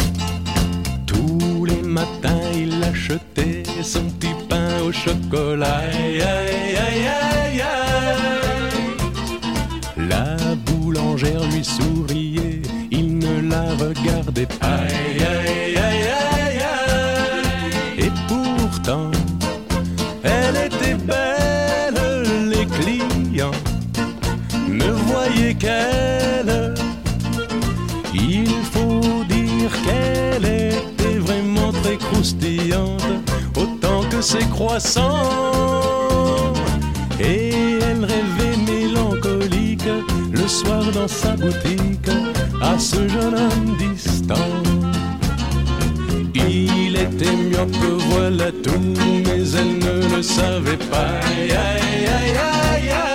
[1.06, 4.34] Tous les matins, il achetait son petit
[4.92, 5.82] chocolat.
[9.98, 14.82] La boulangère lui souriait, il ne la regardait pas.
[34.68, 35.00] Que.
[37.20, 39.90] Et elle rêvait mélancolique
[40.32, 42.10] le soir dans sa boutique
[42.62, 44.36] à ce jeune homme distant.
[46.34, 47.76] Il était myope,
[48.10, 48.80] voilà tout,
[49.26, 51.20] mais elle ne le savait pas.
[51.24, 53.11] Aïe, aïe, aïe.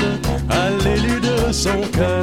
[0.00, 2.21] Lunettes à l'élu de son cœur.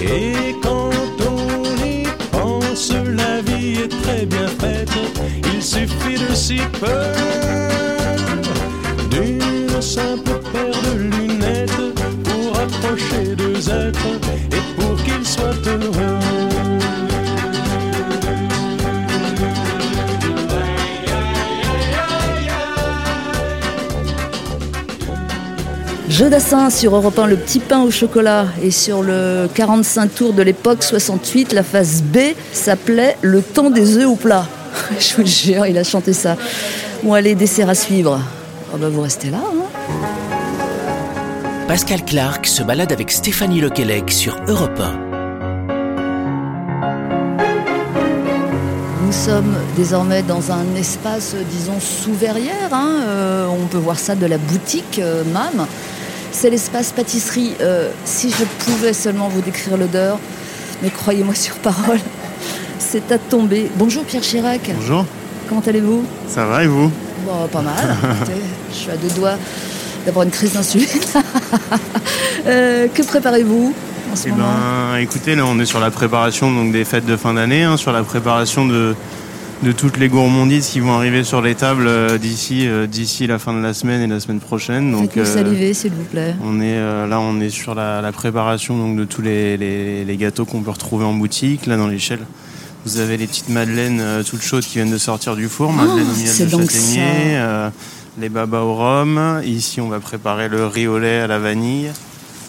[0.00, 0.90] Et quand
[1.28, 4.90] on y pense, la vie est très bien faite.
[5.52, 7.67] Il suffit de si peu
[26.18, 28.46] Jeu d'assin sur Europe 1, le petit pain au chocolat.
[28.60, 32.18] Et sur le 45 tours de l'époque 68, la phase B
[32.52, 34.44] s'appelait Le temps des œufs au plat.
[34.98, 36.36] Je vous le jure, il a chanté ça.
[37.04, 38.20] Bon, allez, dessert à suivre.
[38.74, 39.38] Oh bah, vous restez là.
[39.38, 39.64] hein.
[41.68, 45.04] Pascal Clark se balade avec Stéphanie Lequelec sur Europe 1.
[49.06, 52.72] Nous sommes désormais dans un espace, euh, disons, sous verrière.
[52.72, 53.02] hein.
[53.06, 55.66] Euh, on peut voir ça de la boutique euh, MAM.
[56.32, 57.54] C'est l'espace pâtisserie.
[57.60, 60.18] Euh, si je pouvais seulement vous décrire l'odeur,
[60.82, 61.98] mais croyez-moi sur parole,
[62.78, 63.70] c'est à tomber.
[63.76, 64.70] Bonjour Pierre Chirac.
[64.76, 65.04] Bonjour,
[65.48, 66.04] Comment allez-vous?
[66.28, 66.90] Ça va et vous?
[67.26, 67.74] Bon, pas mal.
[68.70, 69.36] Je suis à deux doigts
[70.04, 70.86] d'avoir une crise d'insuline.
[72.46, 73.74] Euh, que préparez-vous
[74.12, 74.44] en ce Eh moment?
[74.92, 77.76] ben, écoutez, là on est sur la préparation donc, des fêtes de fin d'année, hein,
[77.76, 78.94] sur la préparation de,
[79.62, 83.38] de toutes les gourmandises qui vont arriver sur les tables euh, d'ici euh, d'ici la
[83.40, 84.92] fin de la semaine et la semaine prochaine.
[84.92, 86.34] Donc euh, saliver, s'il vous plaît.
[86.44, 90.16] on est là, on est sur la, la préparation donc de tous les, les- les
[90.16, 92.20] gâteaux qu'on peut retrouver en boutique, là dans l'échelle.
[92.86, 96.16] Vous avez les petites madeleines toutes chaudes qui viennent de sortir du four, madeleines au
[96.16, 97.68] miel de châtaignier, euh,
[98.20, 99.40] les babas au rhum.
[99.44, 101.90] Ici, on va préparer le riz au lait à la vanille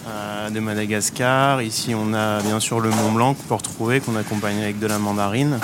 [0.07, 1.61] euh, de Madagascar.
[1.63, 4.85] Ici, on a bien sûr le Mont Blanc qu'on peut retrouver, qu'on accompagne avec de
[4.87, 5.57] la mandarine.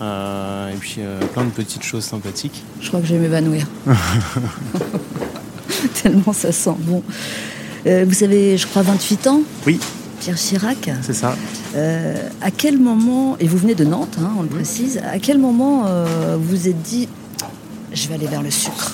[0.00, 2.62] Euh, et puis euh, plein de petites choses sympathiques.
[2.80, 3.66] Je crois que je vais m'évanouir.
[6.02, 7.02] Tellement ça sent bon.
[7.86, 9.80] Euh, vous avez, je crois, 28 ans, Oui,
[10.20, 10.90] Pierre Chirac.
[11.02, 11.36] c'est ça.
[11.74, 15.38] Euh, à quel moment, et vous venez de Nantes, hein, on le précise, à quel
[15.38, 17.08] moment euh, vous êtes dit,
[17.92, 18.92] je vais aller vers le sucre?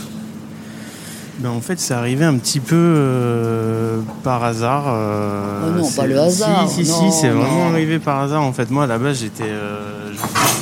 [1.40, 4.86] Ben, en fait, c'est arrivé un petit peu euh, par hasard.
[4.86, 8.42] Oh non, pas le hasard, Si, si, non, si, c'est vraiment arrivé par hasard.
[8.42, 9.44] En fait, moi, à la base, j'étais,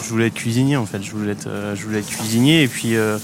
[0.05, 0.77] je, voulais être cuisinier.
[0.77, 2.63] En fait, je voulais être, euh, je voulais être cuisinier.
[2.63, 3.19] Et puis, euh,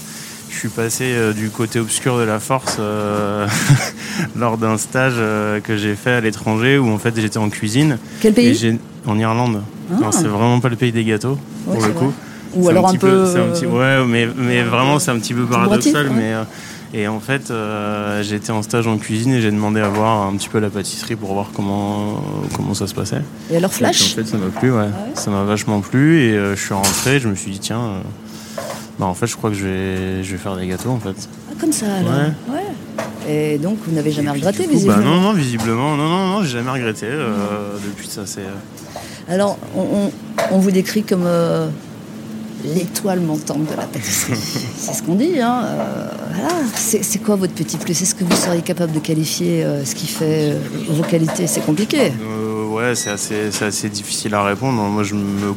[0.49, 3.47] je suis passé euh, du côté obscur de la force euh,
[4.35, 5.15] lors d'un stage
[5.63, 7.97] que j'ai fait à l'étranger où en fait j'étais en cuisine.
[8.21, 9.61] Quel pays En Irlande.
[9.91, 10.09] Ah.
[10.11, 12.05] C'est vraiment pas le pays des gâteaux Ouais, pour le coup.
[12.05, 12.13] vrai.
[12.55, 13.25] Ou alors un, peu.
[13.25, 16.07] c'est un petit- ouais, mais, mais vraiment, c'est un petit peu paradoxal.
[16.07, 16.13] Ouais.
[16.15, 16.43] Mais, euh,
[16.93, 20.35] et en fait, euh, j'étais en stage en cuisine et j'ai demandé à voir un
[20.35, 22.21] petit peu la pâtisserie pour voir comment,
[22.55, 23.21] comment ça se passait.
[23.51, 24.77] Et alors Et puis, flash en fait, ça m'a plu, ouais.
[24.81, 27.19] ouais Ça m'a vachement plu et euh, je suis rentré.
[27.19, 27.99] Je me suis dit, tiens, euh,
[28.99, 31.15] Bah, en fait, je crois que je vais, je vais faire des gâteaux en fait.
[31.49, 32.11] Ah, comme ça alors
[32.49, 32.61] Ouais.
[33.27, 36.27] Et donc vous n'avez jamais Et regretté coup, visiblement bah, Non, non, visiblement, non, non,
[36.27, 38.23] non, j'ai jamais regretté depuis ça.
[38.25, 38.41] C'est.
[39.29, 40.11] Alors on, on-
[40.51, 41.25] on vous décrit comme
[42.63, 44.33] l'étoile montante de la pâtisserie.
[44.77, 45.39] c'est ce qu'on dit.
[45.39, 45.63] Hein.
[45.65, 46.49] euh, voilà.
[46.75, 48.01] c'est, quoi votre petit plus?
[48.01, 51.47] Est-ce que vous seriez capable de qualifier euh, ce qui fait euh, vos qualités?
[51.47, 52.11] C'est compliqué.
[52.69, 54.81] Ouais, c'est assez, assez difficile à répondre.
[54.81, 55.53] Moi, je me,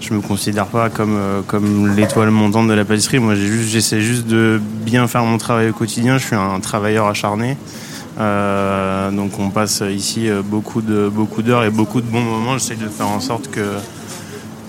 [0.00, 3.18] je me considère pas comme, comme l'étoile montante de la pâtisserie.
[3.18, 6.18] Moi, j'ai juste, j'essaie juste de bien faire mon travail au quotidien.
[6.18, 7.56] Je suis un travailleur acharné.
[8.16, 12.56] Donc, on passe ici beaucoup de, beaucoup d'heures et beaucoup de bons moments.
[12.56, 13.60] J'essaie de faire en sorte que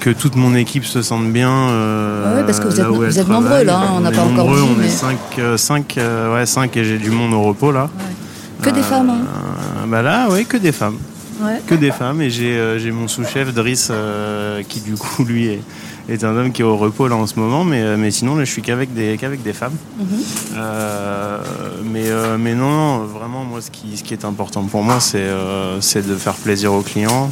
[0.02, 1.50] que toute mon équipe se sente bien.
[1.50, 2.86] euh, Ah ouais, parce que vous êtes-
[3.26, 5.18] vous nombreux, là, hein, on n'a pas encore nombreux, dit, On mais- est 5,
[5.56, 5.98] 5,
[6.34, 7.90] ouais, 5 et j'ai du monde au repos là.
[8.62, 9.10] Que des femmes.
[9.10, 9.22] Hein.
[9.84, 10.98] Euh, bah là, oui, que des femmes.
[11.42, 11.60] Ouais.
[11.66, 12.22] Que des femmes.
[12.22, 15.62] Et j'ai euh, mon sous-chef, Driss, euh, qui du coup, lui, est,
[16.10, 17.64] est un homme qui est au repos là en ce moment.
[17.64, 19.74] Mais, euh, mais sinon, là, je suis qu'avec des, qu'avec des femmes.
[20.00, 20.06] Mhm.
[20.58, 21.38] Euh,
[21.92, 25.00] mais, euh, mais non, non, vraiment, moi, ce qui, ce qui est important pour moi,
[25.00, 27.32] c'est euh, c'est de faire plaisir aux clients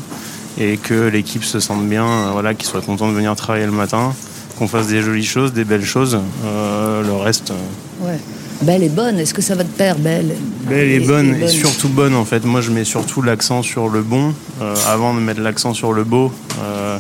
[0.58, 3.72] et que l'équipe se sente bien, euh, voilà, qu'ils soient contents de venir travailler le
[3.72, 4.14] matin,
[4.58, 6.20] qu'on fasse des jolies choses, des belles choses.
[6.46, 7.52] Euh, le reste.
[7.52, 8.20] euh, Ouais.
[8.62, 9.18] Belle et bonne.
[9.20, 10.36] Est-ce que ça va de pair, belle
[10.68, 12.44] Belle et bonne, et surtout bonne en fait.
[12.44, 16.04] Moi je mets surtout l'accent sur le bon euh, avant de mettre l'accent sur le
[16.04, 16.30] beau.
[16.62, 17.00] Euh,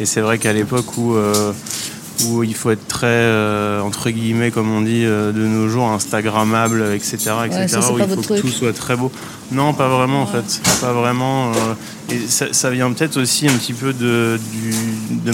[0.00, 1.14] et c'est vrai qu'à l'époque où,
[2.26, 3.24] où il faut être très,
[3.80, 7.12] entre guillemets, comme on dit de nos jours, Instagrammable, etc.
[7.16, 7.32] etc.
[7.60, 8.40] Ouais, ça, c'est où il faut que truc.
[8.40, 9.10] tout soit très beau.
[9.52, 10.60] Non, pas vraiment en fait.
[10.80, 11.52] Pas vraiment.
[11.52, 11.74] euh,
[12.12, 14.38] et ça, vient peut-être aussi un petit peu de,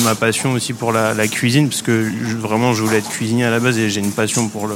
[0.02, 3.60] ma passion aussi pour la, cuisine, parce que vraiment je voulais être cuisinier à la
[3.60, 4.68] base et j'ai une passion pour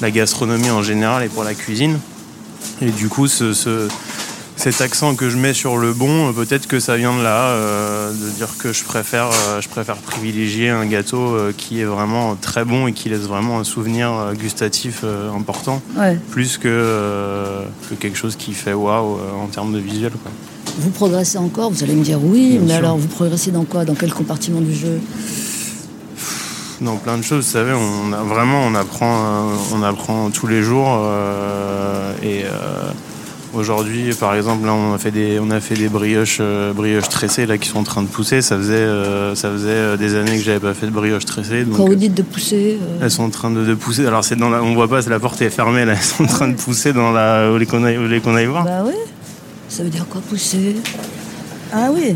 [0.00, 1.98] la gastronomie en général et pour la cuisine.
[2.82, 3.88] Et du coup, ce-
[4.64, 8.10] cet accent que je mets sur le bon, peut-être que ça vient de là, euh,
[8.12, 12.34] de dire que je préfère, euh, je préfère privilégier un gâteau euh, qui est vraiment
[12.34, 15.04] très bon et qui laisse vraiment un souvenir gustatif
[15.36, 16.18] important, Ouais.
[16.30, 20.12] plus que, que quelque chose qui fait waouh en termes de visuel.
[20.12, 20.32] Quoi.
[20.78, 22.76] Vous progressez encore Vous allez me dire oui, Bien mais sûr.
[22.78, 23.84] alors vous progressez dans quoi?
[23.84, 24.98] Dans quel compartiment du jeu?
[26.80, 30.62] Dans plein de choses, vous savez, on a vraiment, on apprend, on apprend tous les
[30.62, 30.88] jours.
[31.04, 32.90] euh, et euh,
[33.54, 37.08] aujourd'hui, par exemple, là, on a fait des, on a fait des brioches, euh, brioches
[37.08, 38.42] tressées là qui sont en train de pousser.
[38.42, 41.64] Ça faisait, euh, ça faisait euh, des années que j'avais pas fait de brioches tressées.
[41.64, 44.06] Donc, Quand vous dites de pousser, elles sont en train de, de pousser.
[44.06, 45.92] Alors c'est dans la, on voit pas, la porte est fermée là.
[45.92, 47.46] Elles sont en train de pousser dans la.
[47.46, 48.94] Vous voulez qu'on aille, aille voir bah ouais.
[49.68, 50.76] Ça veut dire quoi pousser?
[51.72, 52.14] Ah oui.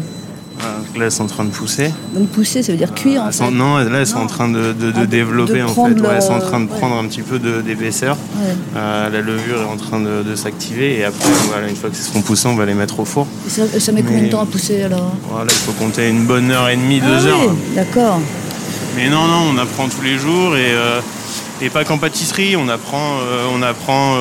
[0.58, 1.92] Donc Là, elles sont en train de pousser.
[2.14, 3.50] Donc pousser, ça veut dire cuire en fait.
[3.50, 4.24] non, là, elles sont Non.
[4.24, 5.80] en train de, de- de Ah, développer de en fait.
[5.80, 6.76] Ouais, elles sont en train de ouais.
[6.78, 8.16] prendre un petit peu d'épaisseur.
[8.36, 8.54] Ouais.
[8.76, 12.22] Euh, la levure est en train de, s'activer et après, voilà, une fois qu'elles seront
[12.22, 13.26] poussées, on va les mettre au four.
[13.46, 16.24] Et ça, ça met combien de temps à pousser alors Voilà, il faut compter une
[16.26, 17.40] bonne heure et demie, deux Ah heures.
[17.48, 18.20] oui, D'accord.
[18.96, 21.00] Mais non, non, on apprend tous les jours et, euh,
[21.62, 24.14] et pas qu'en pâtisserie, on apprend, euh, on apprend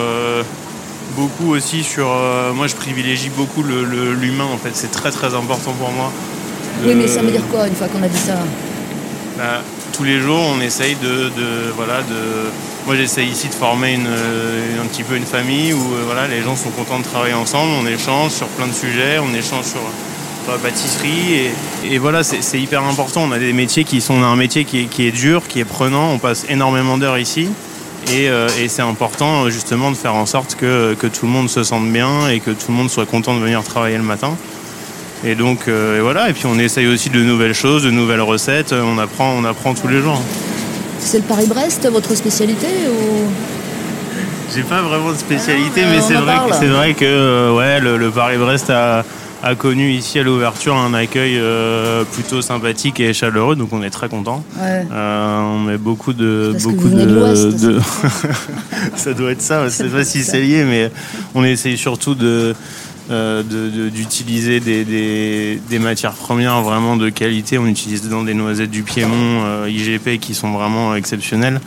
[1.18, 2.08] beaucoup aussi sur.
[2.10, 6.12] euh, moi, je privilégie beaucoup l'humain en fait, c'est très très important pour moi.
[6.86, 8.38] Oui, mais ça veut dire quoi une fois qu'on a dit ça?
[9.38, 9.62] Bah,
[9.94, 12.22] tous les jours, on essaye de, de- voilà, de.
[12.86, 16.28] Moi, j'essaye ici de former une, euh, un petit peu une famille où euh, voilà,
[16.28, 17.72] les gens sont contents de travailler ensemble.
[17.82, 19.82] On échange sur plein de sujets, on échange sur,
[20.50, 21.34] la pâtisserie
[21.84, 23.24] et, et voilà, c'est c'est hyper important.
[23.28, 25.46] On a des métiers qui sont, on a un métier qui est, qui est dur,
[25.50, 26.12] qui est prenant.
[26.14, 27.50] On passe énormément d'heures ici.
[28.14, 31.32] Et, euh, et c'est important euh, justement de faire en sorte que, que tout le
[31.32, 34.04] monde se sente bien et que tout le monde soit content de venir travailler le
[34.04, 34.36] matin.
[35.26, 38.22] Et donc euh, et voilà, et puis on essaye aussi de nouvelles choses, de nouvelles
[38.22, 40.22] recettes, on apprend, on apprend tous les jours.
[41.00, 43.28] C'est le Paris-Brest, votre spécialité ou...
[44.56, 48.10] J'ai pas vraiment de spécialité, Ah, mais c'est vrai, vrai que euh, ouais, le, le
[48.10, 49.04] Paris-Brest a,
[49.44, 53.90] a connu ici à l'ouverture un accueil euh, plutôt sympathique et chaleureux, donc on est
[53.90, 54.44] très content.
[54.60, 54.86] Ouais.
[54.92, 57.06] on met beaucoup de beaucoup de
[58.96, 59.66] ça doit être ça.
[59.66, 60.92] Je sais pas si c'est lié, mais
[61.36, 62.56] on essaye surtout de
[63.10, 67.58] euh, de- de- d'utiliser des, des- des matières premières vraiment de qualité.
[67.58, 71.62] On utilise dedans des noisettes du Piémont euh, IGP qui sont vraiment exceptionnelles.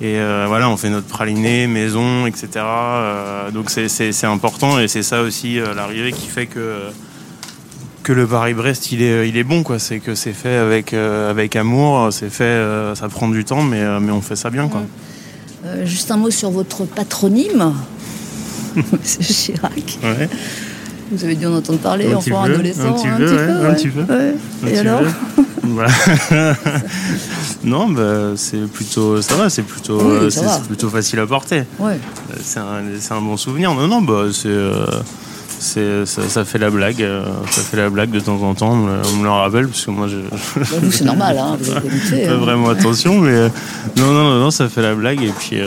[0.00, 2.48] Et euh, voilà, on fait notre praliné maison, etc.
[2.56, 3.88] Euh, donc c'est-
[4.24, 6.78] important et c'est ça aussi euh, l'arrivée qui fait que
[8.04, 9.78] que le Paris-Brest il est il est bon quoi.
[9.78, 12.62] C'est que c'est fait avec avec amour, c'est fait,
[12.94, 14.82] ça prend du temps, mais mais on fait ça bien quoi.
[15.84, 17.74] Juste un mot sur votre patronyme,
[19.04, 19.98] Chirac.
[20.02, 20.28] Ouais.
[21.10, 22.88] Vous avez dû en entendre parler, Un enfant, adolescent.
[22.88, 23.74] un petit peu, ouais, un ouais.
[23.74, 24.00] petit peu.
[24.00, 24.34] Ouais.
[24.62, 25.02] Un Et petit alors
[27.64, 30.58] non, bah, c'est plutôt, ça va, c'est plutôt, Oui, euh, ça va.
[30.60, 31.64] plutôt facile à porter.
[31.78, 31.98] Ouais.
[32.32, 32.58] Euh, C'est
[33.12, 33.74] un, bon souvenir.
[33.74, 34.86] Non, non, bah, c'est, euh,
[36.06, 37.02] ça, ça fait la blague.
[37.02, 38.72] euh, ça fait la blague de temps en temps.
[38.72, 40.36] On me, le rappelle parce que moi, je Bah,
[40.82, 41.80] vous, c'est normal, hein, vous pas
[42.32, 42.36] hein.
[42.36, 43.48] vraiment attention, mais euh,
[43.96, 45.22] non, non, non, non, ça fait la blague.
[45.22, 45.60] Et puis,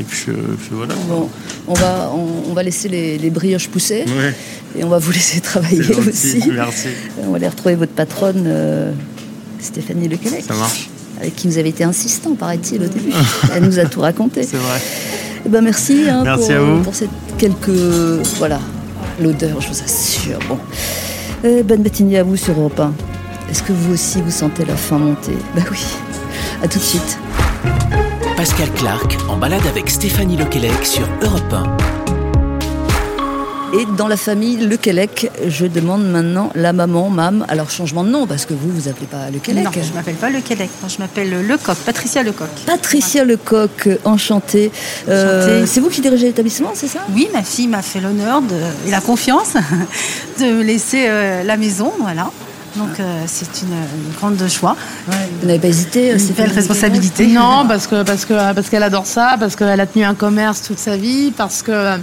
[0.00, 0.94] et puis, euh, puis voilà.
[1.08, 1.28] Bon,
[1.68, 4.34] on va, on, on va laisser les, les brioches pousser Ouais,
[4.78, 6.42] et on va vous laisser travailler gentil, aussi.
[6.52, 6.88] merci.
[7.22, 8.92] On va aller retrouver votre patronne, euh,
[9.60, 10.88] Stéphanie Lequelec, Ça marche,
[11.20, 13.12] avec qui vous avez été insistant, paraît-il, au début.
[13.54, 14.42] Elle nous a tout raconté.
[14.50, 14.80] c'est vrai.
[15.46, 16.82] Eh ben, merci, hein, Merci pour, à vous.
[16.82, 17.70] pour cette quelques...
[18.38, 18.60] Voilà,
[19.22, 20.38] l'odeur, je vous assure.
[20.48, 20.58] Bon.
[21.44, 22.92] Euh, bonne matinée à vous sur Europe 1.
[23.50, 25.32] Est-ce que vous aussi, vous sentez la faim monter?
[25.56, 25.78] Ben oui.
[26.62, 27.18] À tout de suite.
[28.40, 31.76] Pascal Clark en balade avec Stéphanie Lequelec sur Europe 1.
[33.78, 37.44] Et dans la famille Lequelec, je demande maintenant la maman, mam.
[37.48, 39.62] Alors, changement de nom, parce que vous, vous appelez pas Lequelec.
[39.62, 42.48] Non, je m'appelle pas Le Québec, moi, je m'appelle Lecoq, Patricia Lecoq.
[42.64, 44.72] Patricia Lecoq, enchantée.
[45.10, 45.66] Euh, Enchantée.
[45.66, 47.00] c'est vous qui dirigez l'établissement, c'est ça?
[47.14, 49.52] Oui, ma fille m'a fait l'honneur de- et la confiance
[50.40, 52.30] de me laisser euh, la maison, voilà.
[52.76, 54.76] Donc euh, c'est une, une grande joie.
[55.40, 57.26] Vous n'avez pas hésité Une c'est belle pas- responsabilité.
[57.26, 60.62] Non, parce que parce que parce qu'elle adore ça, parce qu'elle a tenu un commerce
[60.62, 61.96] toute sa vie, parce que euh,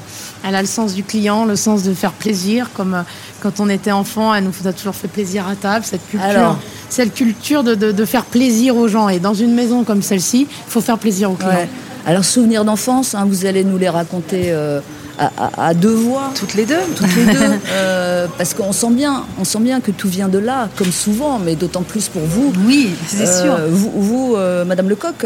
[0.46, 2.70] elle a le sens du client, le sens de faire plaisir.
[2.76, 3.02] Comme euh,
[3.42, 5.86] quand on était enfant, elle nous a toujours fait plaisir à table.
[5.86, 9.08] Cette culture, Alors cette culture de, de, de faire plaisir aux gens.
[9.10, 11.52] Et dans une maison comme celle-ci, il faut faire plaisir aux clients.
[11.52, 11.70] Ouais.
[12.06, 14.80] Alors, souvenirs d'enfance, hein, vous allez nous les raconter euh,
[15.18, 16.32] à, à- à deux voix.
[16.36, 16.76] Toutes les deux.
[16.96, 17.40] toutes les deux,
[17.72, 21.40] euh, parce qu'on sent bien, on sent bien que tout vient de là, comme souvent,
[21.40, 22.54] mais d'autant plus pour vous.
[22.66, 23.58] Oui, c'est Euh, sûr.
[23.70, 25.26] Vous, vous, euh, Madame Lecoq,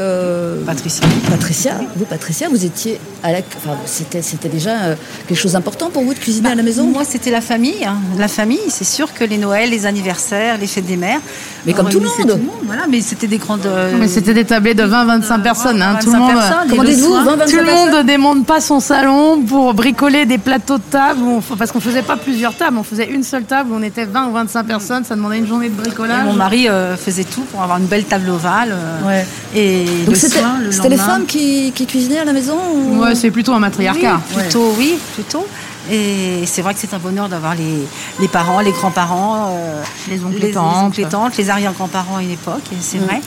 [0.65, 1.05] Patricia.
[1.29, 4.95] Patricia, vous, Patricia, vous étiez à la, enfin, c'était, c'était déjà euh,
[5.27, 6.85] quelque chose d'important pour vous de cuisiner à la maison?
[6.85, 7.85] Moi, c'était la famille.
[7.85, 7.95] hein.
[8.17, 11.19] La famille, c'est sûr que les Noëls, les anniversaires, les fêtes des mères.
[11.65, 12.17] Mais comme on tout le monde.
[12.17, 12.55] tout le monde.
[12.65, 13.65] Voilà, mais c'était des grandes.
[13.67, 15.81] euh, Mais c'était des tablés de 20-25 personnes.
[15.81, 15.93] Hein.
[15.93, 16.31] 25 Tout le monde.
[16.31, 19.41] personnes, et Comment le dites-vous, soir- 20, 25 Tout le monde démonte pas son salon
[19.43, 23.09] pour bricoler des plateaux de table, on- parce qu'on faisait pas plusieurs tables, on faisait
[23.09, 25.73] une seule table où on était 20 ou 25 personnes, ça demandait une journée de
[25.75, 26.25] et bricolage.
[26.25, 28.71] mon mari euh, faisait tout pour avoir une belle table ovale.
[28.73, 29.25] euh, Ouais.
[29.55, 32.55] Et Donc le c'était, soir, le c'était les femmes qui, qui cuisinaient à la maison
[32.73, 34.21] ou- Ouais, c'est plutôt un matriarcat.
[34.35, 35.45] Oui, plutôt, oui, plutôt.
[35.91, 37.87] Et c'est vrai que c'est un bonheur d'avoir les,
[38.19, 41.09] les parents, les grands-parents, euh, Les oncles et les, tantes.
[41.09, 43.19] tantes, les arrière-grands-parents à une époque, c'est vrai.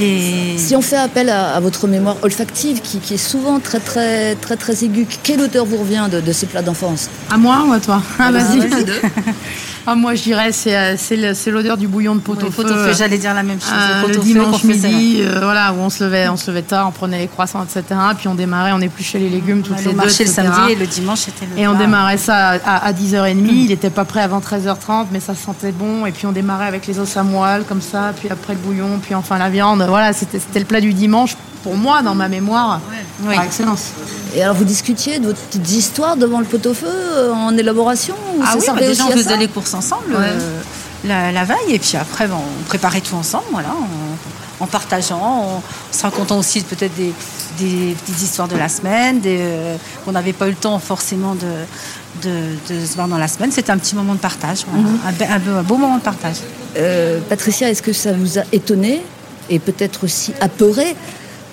[0.00, 3.78] Et Si on fait appel à, à votre mémoire olfactive, qui, qui est souvent très
[3.78, 7.08] très très très aiguë, quelle odeur vous revient de, de ces plats d'enfance?
[7.30, 8.02] À moi ou à toi?
[8.18, 8.58] Ah, vas-y.
[8.68, 9.00] Vas-y, deux.
[9.86, 12.44] Ah, moi, je dirais, c'est, euh, c'est, le- c'est l'odeur du bouillon de pot Oui,
[12.48, 12.72] au pot feu.
[12.74, 13.70] au feu, j'allais dire la même chose.
[13.72, 16.92] Euh, le dimanche midi, euh, voilà, où on se levait, on se levait tard, on
[16.92, 17.82] prenait les croissants, etc.
[18.18, 20.86] Puis on démarrait, on épluchait les légumes toutes On les deux, le samedi et le
[20.86, 23.46] dimanche c'était le Et on démarrait ça à, à 10h30.
[23.50, 26.06] Il n'était pas prêt avant 13h30, mais ça sentait bon.
[26.06, 28.12] Et puis on démarrait avec les os à moelle, comme ça.
[28.18, 29.84] Puis après le bouillon, puis enfin la viande.
[29.88, 32.80] Voilà, c'était c'était le plat du dimanche, pour moi, dans ma mémoire,
[33.22, 33.34] Oui.
[33.34, 33.88] par excellence.
[34.34, 36.86] Et alors vous discutiez de vos petites histoires devant le pot-au-feu
[37.34, 40.18] en élaboration ou Ah ça oui, bah déjà on faisait les courses ensemble Ouais.
[40.26, 40.60] euh,
[41.04, 45.18] la, la veille et puis après bon, on préparait tout ensemble, voilà, en, en partageant,
[45.18, 47.12] en, en se racontant aussi peut-être des,
[47.58, 51.34] des petites histoires de la semaine, des, euh, on n'avait pas eu le temps forcément
[51.34, 53.50] de, de, de se voir dans la semaine.
[53.50, 55.16] C'était un petit moment de partage, voilà, Mhm.
[55.18, 56.36] be- un beau moment de partage.
[56.76, 59.02] Euh, Patricia, est-ce que ça vous a étonné
[59.48, 60.94] et peut-être aussi apeuré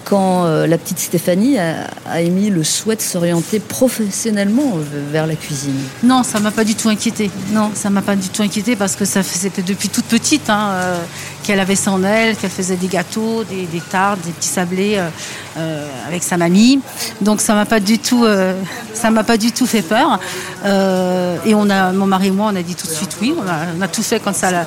[0.09, 4.73] quand euh, la petite Stéphanie a, a émis le souhait de s'orienter professionnellement
[5.11, 7.29] vers la cuisine Non, ça m'a pas du tout inquiété.
[7.51, 7.71] Non.
[7.73, 10.97] Ça m'a pas du tout inquiété parce que ça c'était depuis toute petite hein, euh,
[11.43, 14.97] qu'elle avait ça en elle, qu'elle faisait des gâteaux, des, des tartes, des petits sablés
[15.57, 16.79] euh, avec sa mamie.
[17.21, 18.53] Donc ça m'a pas du tout, euh,
[18.93, 20.19] ça m'a pas du tout fait peur.
[21.45, 23.33] Et on a, mon mari et moi, on a dit tout de suite oui.
[23.37, 24.65] On a, on a tout fait quand ça.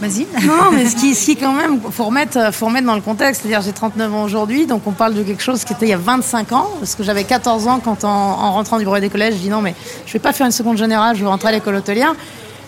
[0.00, 0.26] Vas-y.
[0.46, 3.42] Non, mais ce qui, ce qui quand même, faut remettre, faut remettre dans le contexte.
[3.42, 5.94] C'est-à-dire, j'ai 39 ans aujourd'hui, donc on parle de quelque chose qui était il y
[5.94, 9.10] a 25 ans, parce que j'avais 14 ans quand en, en rentrant du brevet des
[9.10, 9.74] collèges, je dis non, mais
[10.06, 12.14] je vais pas faire une seconde générale, je vais rentrer à l'école hôtelière.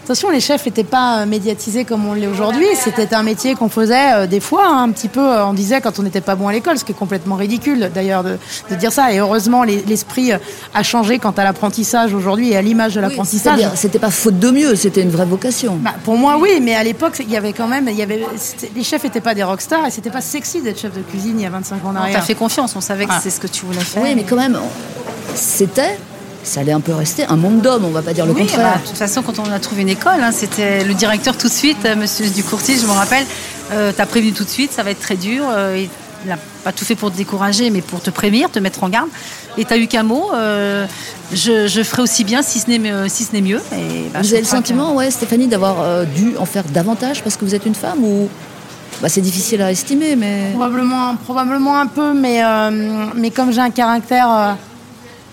[0.04, 2.66] Attention, les chefs n'étaient pas euh, médiatisés comme on l'est aujourd'hui.
[2.74, 5.80] C'était un métier qu'on faisait euh, des fois hein, un petit peu, euh, on disait
[5.80, 8.36] quand on n'était pas bon à l'école, ce qui est complètement ridicule d'ailleurs de,
[8.68, 9.12] de dire ça.
[9.12, 13.60] Et heureusement, les- l'esprit a changé quant à l'apprentissage aujourd'hui et à l'image de l'apprentissage.
[13.76, 15.76] C'était pas faute de mieux, c'était une vraie vocation.
[15.76, 18.24] Bah, pour moi, oui, mais à l'époque, il y avait quand même, il y avait,
[18.38, 21.38] c'était- les chefs n'étaient pas des rockstars et c'était pas sexy d'être chef de cuisine
[21.38, 23.20] il y a 25 ans en On t'a fait confiance, on savait que Ah.
[23.22, 24.02] c'est ce que tu voulais faire.
[24.02, 24.58] oui, mais quand même,
[25.36, 25.96] c'était,
[26.44, 28.72] ça allait un peu rester un monde d'hommes, on va pas dire le Oui, contraire.
[28.74, 31.48] bah, de toute façon, quand on a trouvé une école, hein, c'était le directeur tout
[31.48, 33.24] de suite, euh, monsieur Ducourtier, je me rappelle,
[33.72, 35.44] euh, t'as prévenu tout de suite, ça va être très dur.
[35.48, 35.88] euh, et
[36.24, 38.88] il n'a pas tout fait pour te décourager, mais pour te prévenir, te mettre en
[38.88, 39.08] garde.
[39.58, 40.86] Et t'as eu qu'un mot, euh,
[41.32, 43.08] je, je ferai aussi bien, si ce n'est mieux.
[43.08, 43.60] Si ce n'est mieux.
[43.72, 47.24] Et, bah, vous avez le que- sentiment, ouais, Stéphanie, d'avoir euh, dû en faire davantage
[47.24, 48.28] parce que vous êtes une femme ou
[49.00, 53.60] bah, c'est difficile à estimer, mais Probablement, probablement un peu, mais, euh, mais comme j'ai
[53.60, 54.52] un caractère euh,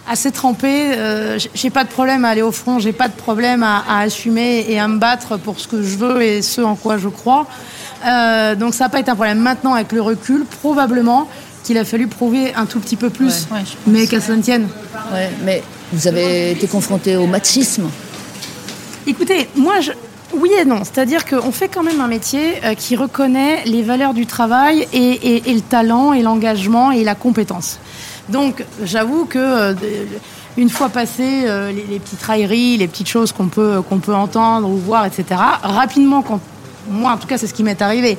[0.10, 0.92] assez trempée.
[0.98, 4.66] Euh, j'ai pas de problème à aller au front, j'ai pas de problème à, assumer
[4.68, 7.48] et à me battre pour ce que je veux et ce en quoi je crois.
[8.06, 9.40] Euh, donc ça n'a pas été un problème.
[9.40, 11.30] Maintenant, avec le recul, probablement
[11.64, 13.48] qu'il a fallu prouver un tout petit peu plus,
[13.86, 14.68] mais qu'à cela ne tienne.
[15.14, 15.62] Ouais, mais
[15.94, 17.90] vous avez été confronté au machisme.
[19.06, 19.92] Écoutez, moi, je,
[20.34, 20.84] oui et non.
[20.84, 25.42] C'est-à-dire qu'on fait quand même un métier euh, qui reconnaît les valeurs du travail et,
[25.46, 27.80] le talent et l'engagement et la compétence.
[28.30, 29.74] Donc, j'avoue que euh,
[30.58, 34.70] une fois passé euh, les, petites railleries, les petites choses qu'on peut, qu'on peut entendre
[34.70, 35.26] ou voir, etc.,
[35.64, 36.40] rapidement, quand,
[36.90, 38.18] moi en tout cas, c'est ce qui m'est arrivé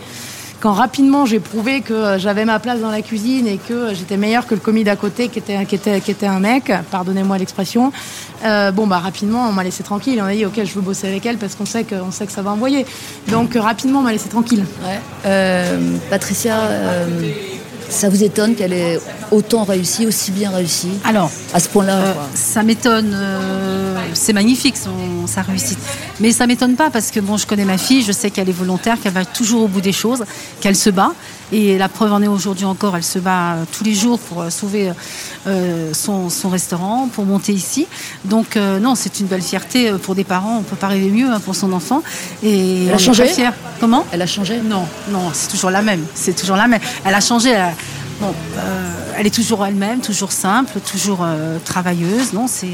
[0.61, 4.17] quand rapidement j'ai prouvé que euh, j'avais ma place dans la cuisine et que j'étais
[4.17, 7.93] meilleure que le commis d'à côté qui était, un mec, pardonnez-moi l'expression,
[8.45, 10.21] euh, bon bah rapidement on m'a laissé tranquille.
[10.23, 11.97] On a dit ok je veux bosser avec elle parce qu'on sait que,
[12.29, 12.87] ça va envoyer.
[13.29, 14.65] Donc rapidement on m'a laissé tranquille.
[15.27, 16.69] Euh, Patricia,
[17.89, 19.01] ça vous étonne qu'elle ait
[19.31, 23.13] autant réussi, aussi bien réussi Alors, à ce point-là euh, Ça m'étonne.
[23.15, 25.79] Euh, c'est magnifique son, sa réussite.
[26.21, 28.53] Mais ça m'étonne pas parce que bon, je connais ma fille, je sais qu'elle est
[28.53, 30.25] volontaire, qu'elle va toujours au bout des choses,
[30.61, 31.13] qu'elle se bat.
[31.53, 34.45] Et la preuve en est aujourd'hui encore, elle se bat euh, tous les jours pour
[34.51, 34.93] sauver
[35.93, 37.87] son, restaurant, pour monter ici.
[38.25, 40.59] Donc non, c'est une belle fierté pour des parents.
[40.59, 42.03] On peut pas rêver mieux hein, pour son enfant.
[42.43, 43.25] Et elle a changé?
[43.81, 44.05] Comment?
[44.13, 44.61] Elle a changé?
[44.63, 46.05] Non, non, c'est toujours la même.
[46.15, 46.81] C'est toujours la même.
[47.05, 47.55] Elle a changé.
[48.21, 52.33] Bon, euh, elle est toujours elle-même, toujours simple, toujours euh, travailleuse.
[52.35, 52.69] Non, c'est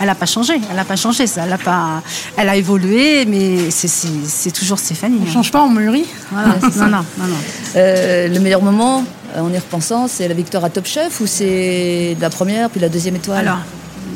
[0.00, 2.02] elle n'a pas changé, elle n'a pas changé, ça, elle a pas,
[2.36, 5.18] elle a évolué, mais c'est toujours Stéphanie.
[5.20, 5.32] On ne hein.
[5.32, 6.06] change pas, on mûrit.
[6.30, 7.36] Voilà, non, non, non,
[7.76, 9.04] euh, le meilleur moment,
[9.36, 12.88] en y repensant, c'est la victoire à Top Chef ou c'est la première puis la
[12.88, 13.46] deuxième étoile?
[13.46, 13.60] Alors,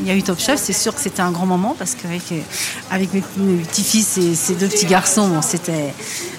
[0.00, 2.22] il y a eu Top Chef, c'est sûr que c'était un grand moment parce qu'avec
[2.90, 3.22] avec mes,
[3.62, 5.94] petits-fils et ces deux petits garçons, c'était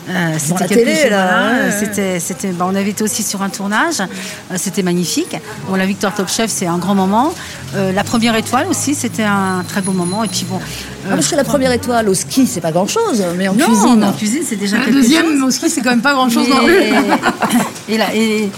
[0.09, 1.71] euh, c'était télé, là.
[1.71, 5.35] C'était, c'était, bah, on avait été aussi sur un tournage, euh, c'était magnifique.
[5.67, 7.33] Bon, la victoire Top Chef, c'est un grand moment.
[7.75, 10.23] Euh, la première étoile aussi, c'était un très beau moment.
[10.23, 10.59] Et puis bon.
[11.05, 14.03] Ah, parce que la première étoile au ski, c'est pas grand-chose, mais en cuisine.
[14.03, 16.63] en cuisine, c'est déjà la quelque deuxième, au ski, c'est quand même pas grand-chose non
[16.63, 16.75] plus.
[17.89, 18.51] Et, et,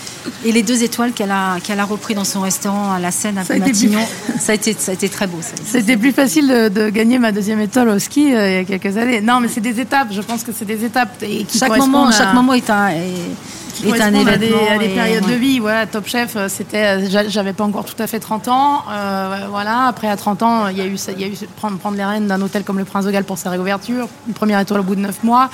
[0.43, 3.38] et, les deux étoiles qu'elle a, qu'elle a repris dans son restaurant à la Seine
[3.38, 4.06] à Matignon,
[4.41, 5.38] ça a été, ça a été très beau.
[5.66, 8.97] C'était plus facile de, de, gagner ma deuxième étoile au ski il y a quelques
[8.97, 9.22] années.
[9.22, 10.10] Non, mais c'est des étapes.
[10.12, 14.14] Je pense que c'est des étapes chaque moment, chaque moment est un, est, est un
[14.14, 14.58] événement.
[14.70, 15.60] À des, périodes de vie.
[15.60, 18.84] Voilà, Top Chef, euh, c'était, euh, j'avais pas encore tout à fait 30 ans.
[18.89, 21.78] Euh, voilà, après à 30 ans, il y a eu, il y a eu prendre,
[21.78, 24.08] prendre les rênes d'un hôtel comme le Prince de Galles pour sa réouverture.
[24.28, 25.50] Une première étoile au bout de 9 mois.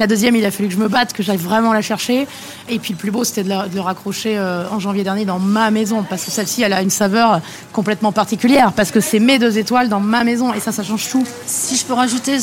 [0.00, 2.26] La deuxième, il a fallu que je me batte, que j'aille vraiment la chercher.
[2.70, 5.70] Et puis le plus beau, c'était de, le raccrocher euh, en janvier dernier dans ma
[5.70, 7.42] maison, parce que celle-ci, elle a une saveur
[7.74, 11.10] complètement particulière, parce que c'est mes deux étoiles dans ma maison, et ça, ça change
[11.10, 11.22] tout.
[11.44, 12.38] Si je peux rajouter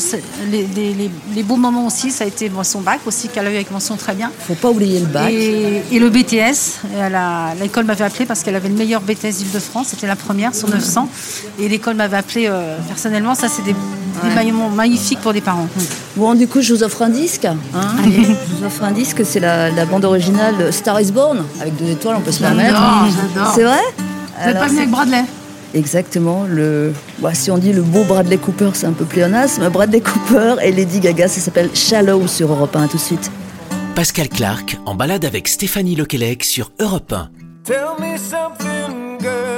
[0.52, 3.96] les, beaux moments aussi, ça a été son bac aussi, qu'elle a eu avec mention
[3.96, 4.30] très bien.
[4.38, 5.32] Faut pas oublier le bac.
[5.32, 6.78] Et, le BTS.
[7.60, 11.08] L'école m'avait appelé parce qu'elle avait le meilleur BTS d'Île-de-France, c'était la première sur 900.
[11.58, 13.74] Et l'école m'avait appelé euh, personnellement, ça c'est des,
[14.22, 15.68] des magnifiques pour des parents.
[16.16, 17.44] Bon, du coup, je vous offre un disque.
[17.44, 17.56] Hein.
[18.04, 22.16] je vous offre un disque, c'est la, bande originale Star is Born, avec deux étoiles,
[22.18, 22.80] on peut se permettre.
[23.34, 23.80] J'adore, C'est vrai?
[24.40, 25.24] Vous n'êtes pas venu avec Bradley?
[25.74, 26.44] Exactement.
[26.48, 29.68] Le, bah, si on dit le beau Bradley Cooper, c'est un peu pléonasme.
[29.68, 32.88] Bradley Cooper et Lady Gaga, ça s'appelle Shallow sur Europe 1.
[32.88, 33.30] tout de suite.
[33.94, 37.30] Pascal Clark en balade avec Stéphanie Lequelec sur Europe 1.
[37.64, 39.57] Tell me something, girl.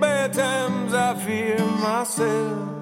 [0.00, 2.74] Bad times, I fear myself.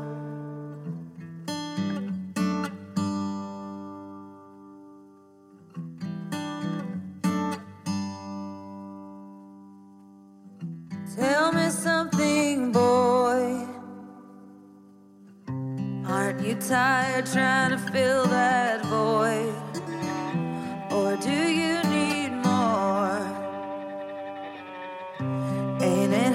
[11.17, 13.67] Tell me something, boy.
[16.07, 19.52] Aren't you tired trying to fill that void?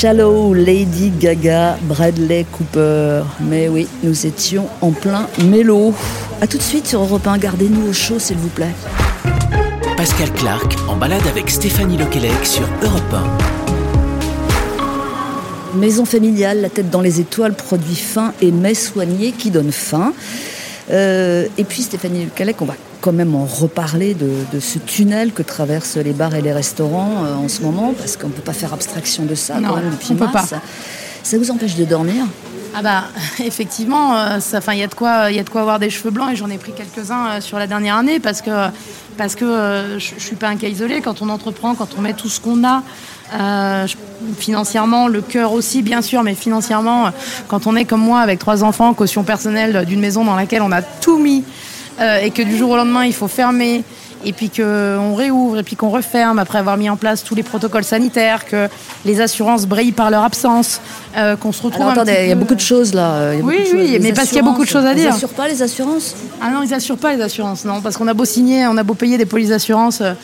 [0.00, 3.24] Shallow, Lady Gaga, Bradley Cooper.
[3.40, 5.92] Mais oui, nous étions en plein mélo.
[6.40, 8.72] A tout de suite sur Europe 1, gardez-nous au chaud s'il vous plaît.
[9.96, 13.12] Pascal Clark en balade avec Stéphanie Lequelec sur Europe
[15.74, 15.78] 1.
[15.78, 20.12] Maison familiale, la tête dans les étoiles, produit fin et mets soigné qui donne faim.
[20.92, 25.42] Euh, et puis Stéphanie Lequelec, on va quand même en reparler de, ce tunnel que
[25.42, 28.52] traversent les bars et les restaurants euh, en ce moment, parce qu'on ne peut pas
[28.52, 30.50] faire abstraction de ça non, quand même depuis mars.
[30.50, 30.60] Pas.
[31.22, 32.24] Ça vous empêche de dormir?
[32.74, 33.04] Ah bah
[33.44, 34.38] effectivement, euh,
[34.72, 36.36] il y a de quoi, il y a de quoi avoir des cheveux blancs et
[36.36, 38.50] j'en ai pris quelques-uns euh, sur la dernière année parce que
[39.16, 41.00] parce que je, ne suis pas un cas isolé.
[41.00, 42.82] Quand on entreprend, quand on met tout ce qu'on a,
[44.38, 47.10] financièrement, le cœur aussi bien sûr, mais financièrement,
[47.48, 50.70] quand on est comme moi avec trois enfants, caution personnelle d'une maison dans laquelle on
[50.70, 51.42] a tout mis
[52.00, 53.84] euh, et que du jour au lendemain, il faut fermer
[54.24, 57.42] et puis qu'on réouvre et puis qu'on referme après avoir mis en place tous les
[57.42, 58.68] protocoles sanitaires, que
[59.04, 60.80] les assurances brillent par leur absence,
[61.16, 61.82] euh, qu'on se retrouve.
[61.82, 63.32] Alors, attendez, il y a beaucoup de choses là.
[63.42, 65.04] oui, oui, mais parce qu'il y a beaucoup de choses à dire.
[65.04, 66.16] Ils n'assurent pas les assurances?
[66.40, 68.82] Ah non, ils n'assurent pas les assurances, non, parce qu'on a beau signer, on a
[68.82, 70.14] beau payer des polices d'assurance euh,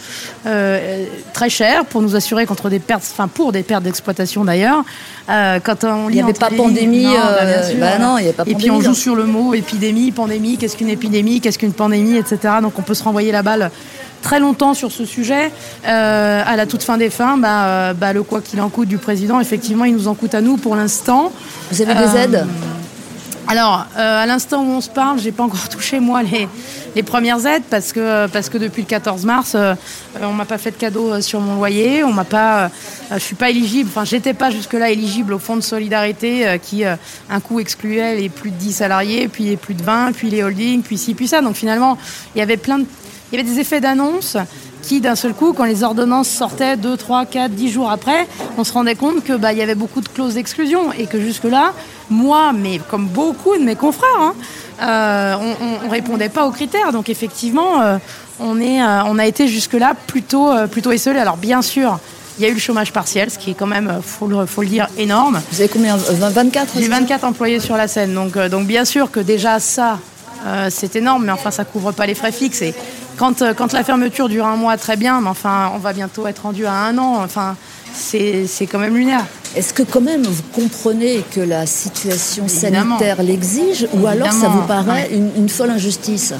[0.46, 4.84] euh, très chères pour nous assurer contre des pertes, enfin pour des pertes d'exploitation d'ailleurs.
[5.26, 7.12] Quand on il n'y avait pas pandémie, non,
[7.80, 10.56] bah non, il y a pas Et puis on joue sur le mot épidémie, pandémie,
[10.58, 12.54] qu'est-ce qu'une épidémie, qu'est-ce qu'une pandémie, etc.
[12.60, 13.70] Donc on peut se renvoyer la balle
[14.24, 15.52] très longtemps sur ce sujet.
[15.86, 18.88] Euh, à la toute fin des fins, bah, euh, bah, le quoi qu'il en coûte
[18.88, 21.30] du président, effectivement, il nous en coûte à nous pour l'instant.
[21.70, 22.34] Vous avez des aides?
[22.36, 22.73] euh,
[23.46, 27.64] alors, à l'instant où on se parle, j'ai pas encore touché moi les, premières aides
[27.68, 29.56] parce que parce que depuis le 14 mars,
[30.20, 32.70] on m'a pas fait de cadeau sur mon loyer, on m'a pas,
[33.12, 36.84] je suis pas éligible, enfin j'étais pas jusque là éligible au fonds de solidarité qui
[36.84, 40.42] un coup excluait les plus de 10 salariés, puis les plus de 20, puis les
[40.42, 41.40] holdings, puis ci, puis ça.
[41.40, 41.98] Donc finalement,
[42.34, 44.36] il y avait des effets d'annonce
[44.84, 48.28] qui, d'un seul coup, quand les ordonnances sortaient 2, 3, 4, 10 jours après,
[48.58, 51.72] on se rendait compte qu'il bah, y avait beaucoup de clauses d'exclusion et que jusque-là,
[52.10, 54.34] moi, mais comme beaucoup de mes confrères, hein,
[54.82, 56.92] euh, on ne répondait pas aux critères.
[56.92, 57.98] Donc effectivement, euh,
[58.40, 61.18] on, est, euh, on a été jusque-là plutôt, plutôt esselés.
[61.18, 61.98] Alors bien sûr,
[62.38, 64.62] il y a eu le chômage partiel, ce qui est quand même, faut le, faut
[64.62, 65.40] le dire, énorme.
[65.50, 68.14] Vous avez combien 24 J'ai 24 employés sur la scène.
[68.14, 69.98] Donc, donc bien sûr que déjà ça,
[70.68, 72.60] c'est énorme, mais enfin ça couvre pas les frais fixes.
[72.60, 72.74] Et
[73.16, 76.26] quand, euh, quand la fermeture dure un mois, très bien, mais enfin, on va bientôt
[76.26, 77.22] être rendu à un an.
[77.22, 77.56] Enfin,
[77.92, 79.24] c'est quand même lunaire.
[79.56, 84.62] Est-ce que quand même vous comprenez que la situation sanitaire l'exige ou alors ça vous
[84.62, 86.34] paraît une, folle injustice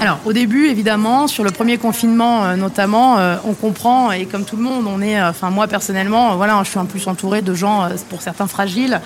[0.00, 4.44] alors, au début, évidemment, sur le premier confinement euh, notamment, euh, on comprend, et comme
[4.44, 7.52] tout le monde, on est, enfin moi personnellement, voilà, je suis en plus entourée de
[7.52, 8.98] gens, pour certains fragiles,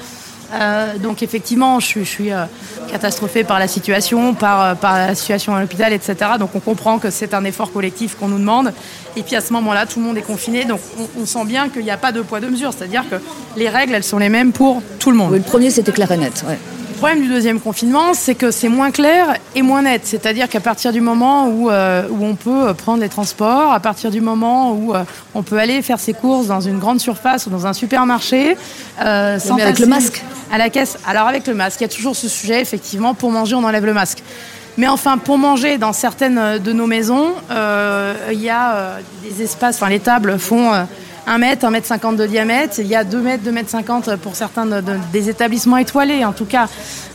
[0.55, 2.45] euh, donc effectivement, je, suis euh,
[2.91, 6.17] catastrophée par la situation, par, euh, la situation à l'hôpital, etc.
[6.39, 8.73] Donc on comprend que c'est un effort collectif qu'on nous demande.
[9.17, 10.81] Et puis à ce moment-là, tout le monde est confiné, donc
[11.21, 13.17] on, sent bien qu'il n'y a pas de poids de mesure, c'est-à-dire que
[13.57, 15.33] les règles, elles sont les mêmes pour tout le monde.
[15.33, 16.45] le premier, c'était net.
[16.47, 20.01] Le problème du deuxième confinement, c'est que c'est moins clair et moins net.
[20.05, 24.11] C'est-à-dire qu'à partir du moment où, euh, où on peut prendre les transports, à partir
[24.11, 27.51] du moment où euh, on peut aller faire ses courses dans une grande surface ou
[27.51, 28.57] dans un supermarché,
[29.03, 30.97] euh, sans avec le masque À la caisse.
[31.07, 33.85] Alors avec le masque, il y a toujours ce sujet, effectivement, pour manger, on enlève
[33.85, 34.23] le masque.
[34.79, 37.35] Mais enfin, pour manger dans certaines de nos maisons,
[38.33, 40.73] il y a des espaces, enfin les tables font
[41.27, 42.79] 1 mètre, 1 mètre 50 de diamètre.
[42.79, 44.67] Il y a 2 mètres, 2 mètres 50 pour certains
[45.13, 46.69] des établissements étoilés, en tout cas,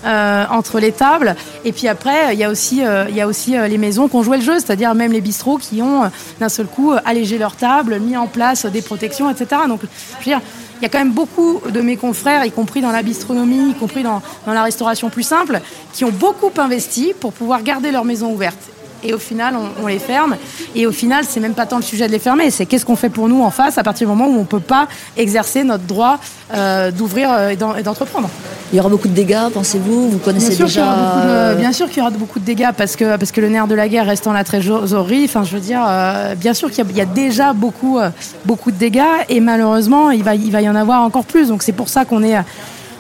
[0.06, 1.36] euh, entre les tables.
[1.66, 4.44] Et puis après, il y a aussi, euh, euh, les maisons qui ont joué le
[4.44, 8.28] jeu, c'est-à-dire même les bistrots qui ont d'un seul coup allégé leurs tables, mis en
[8.28, 9.62] place des protections, etc.
[9.68, 10.42] Donc, je veux dire,
[10.80, 13.74] il y a quand même beaucoup de mes confrères, y compris dans la bistronomie, y
[13.74, 15.60] compris dans, dans la restauration plus simple,
[15.94, 18.70] qui ont beaucoup investi pour pouvoir garder leur maison ouverte
[19.04, 20.36] et au final on, les ferme
[20.76, 22.96] et au final c'est même pas tant le sujet de les fermer c'est qu'est-ce qu'on
[22.96, 24.88] fait pour nous en face à partir du moment où on peut pas
[25.18, 26.20] exercer notre droit
[26.52, 28.28] euh, d'ouvrir euh, et d'entreprendre.
[28.74, 30.10] Il y aura beaucoup de dégâts, pensez-vous?
[30.10, 33.18] Vous connaissez bien déjà sûr Bien sûr qu'il y aura beaucoup de dégâts parce que,
[33.18, 36.34] parce que le nerf de la guerre restant la trésorerie, enfin je veux dire, euh,
[36.34, 38.00] bien sûr qu'il y, a déjà beaucoup,
[38.46, 41.50] beaucoup de dégâts et malheureusement il va, il va y en avoir encore plus.
[41.50, 42.38] Donc c'est pour ça qu'on est,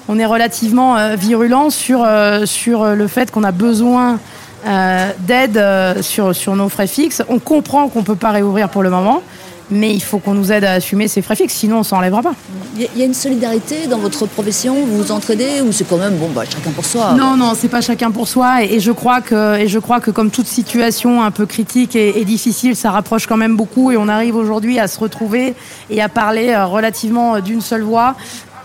[0.08, 2.08] on est relativement virulent sur,
[2.46, 4.20] sur le fait qu'on a besoin
[4.66, 7.24] euh, d'aide euh, sur, sur nos frais fixes.
[7.30, 9.22] On comprend qu'on ne peut pas réouvrir pour le moment,
[9.72, 12.22] mais il faut qu'on nous aide à assumer ces frais fixes, sinon on s'en enlèvera
[12.22, 12.34] pas.
[12.76, 16.16] Il y a une solidarité dans votre profession, vous vous entraidez ou c'est quand même
[16.16, 17.14] bon, bah, chacun pour soi?
[17.14, 20.12] Non, non, c'est pas chacun pour soi et, je crois que, et je crois que
[20.12, 24.08] comme toute situation un peu critique et, difficile, ça rapproche quand même beaucoup et on
[24.08, 25.56] arrive aujourd'hui à se retrouver
[25.90, 28.16] et à parler euh, relativement d'une seule voix,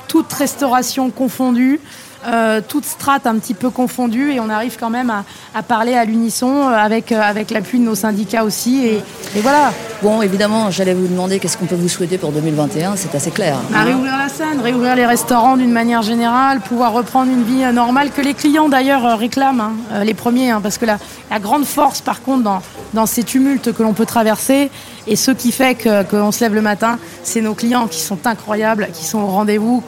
[0.08, 1.80] toute restauration confondue.
[2.26, 6.04] Euh, toutes strates un petit peu confondues et on arrive quand même à, parler à
[6.04, 8.86] l'unisson euh, avec, euh, avec l'appui de nos syndicats aussi.
[8.86, 9.02] Et,
[9.40, 9.72] voilà.
[10.02, 13.58] Bon, évidemment, j'allais vous demander qu'est-ce qu'on peut vous souhaiter pour 2021, c'est assez clair.
[13.74, 17.72] À réouvrir la scène, réouvrir les restaurants d'une manière générale, pouvoir reprendre une vie euh,
[17.72, 20.98] normale que les clients d'ailleurs réclament, hein, les premiers, hein, parce que la,
[21.30, 22.62] la grande force par contre dans,
[22.94, 24.70] dans ces tumultes que l'on peut traverser
[25.06, 28.18] et ce qui fait que- qu'on se lève le matin, c'est nos clients qui sont
[28.26, 29.82] incroyables, qui sont au rendez-vous,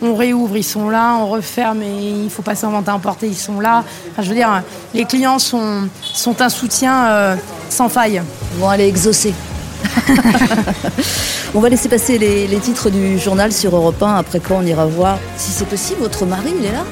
[0.00, 3.36] qu'on réouvre, ils sont là, on referme et il faut pas s'inventer à emporter, ils
[3.36, 3.84] sont là.
[4.12, 4.62] Enfin, je veux dire,
[4.94, 7.36] les clients sont, sont un soutien euh,
[7.68, 8.22] sans faille.
[8.54, 9.34] Ils vont aller exaucer.
[11.54, 14.66] on va laisser passer les, les titres du journal sur Europe 1, après quoi on
[14.66, 16.84] ira voir, si c'est possible, votre mari, il est là?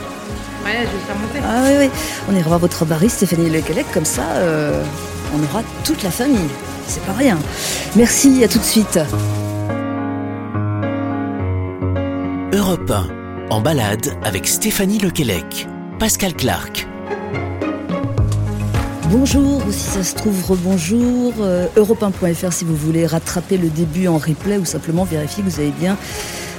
[0.64, 1.41] Ouais, je vais faire monter.
[1.47, 1.91] Ah oui, oui.
[2.31, 4.83] On ira voir votre mari, Stéphanie Lequelec, comme ça, euh,
[5.35, 6.49] on aura toute la famille.
[6.89, 7.39] C'est pas rien.
[7.97, 8.99] Merci, à tout de suite.
[12.55, 13.09] Europe 1,
[13.51, 15.68] en balade avec Stéphanie Lequelec.
[15.99, 16.89] Pascal Clark.
[19.11, 21.34] Bonjour, ou si ça se trouve, rebonjour.
[21.41, 25.61] Euh, Europe1.fr si vous voulez rattraper le début en replay ou simplement vérifier que vous
[25.61, 25.99] avez bien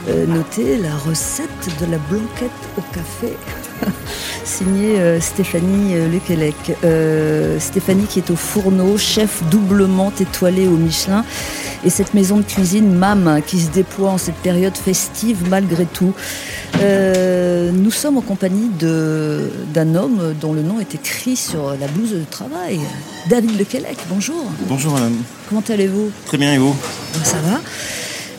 [0.09, 1.49] euh, noté la recette
[1.80, 3.36] de la blanquette au café.
[4.50, 6.56] Signée euh, Stéphanie euh, Lequelec.
[6.84, 11.24] Euh, Stéphanie qui est au fourneau, chef doublement étoilé au Michelin.
[11.86, 16.14] Et cette maison de cuisine MAM qui se déploie en cette période festive malgré tout.
[16.82, 22.14] Euh, nous sommes en compagnie d'un homme dont le nom est écrit sur la blouse
[22.14, 22.80] de travail.
[23.30, 24.45] David Lequelec, bonjour.
[24.68, 25.16] Bonjour madame.
[25.47, 26.12] Comment allez-vous?
[26.26, 26.76] Très bien et vous?
[27.24, 27.60] Ça va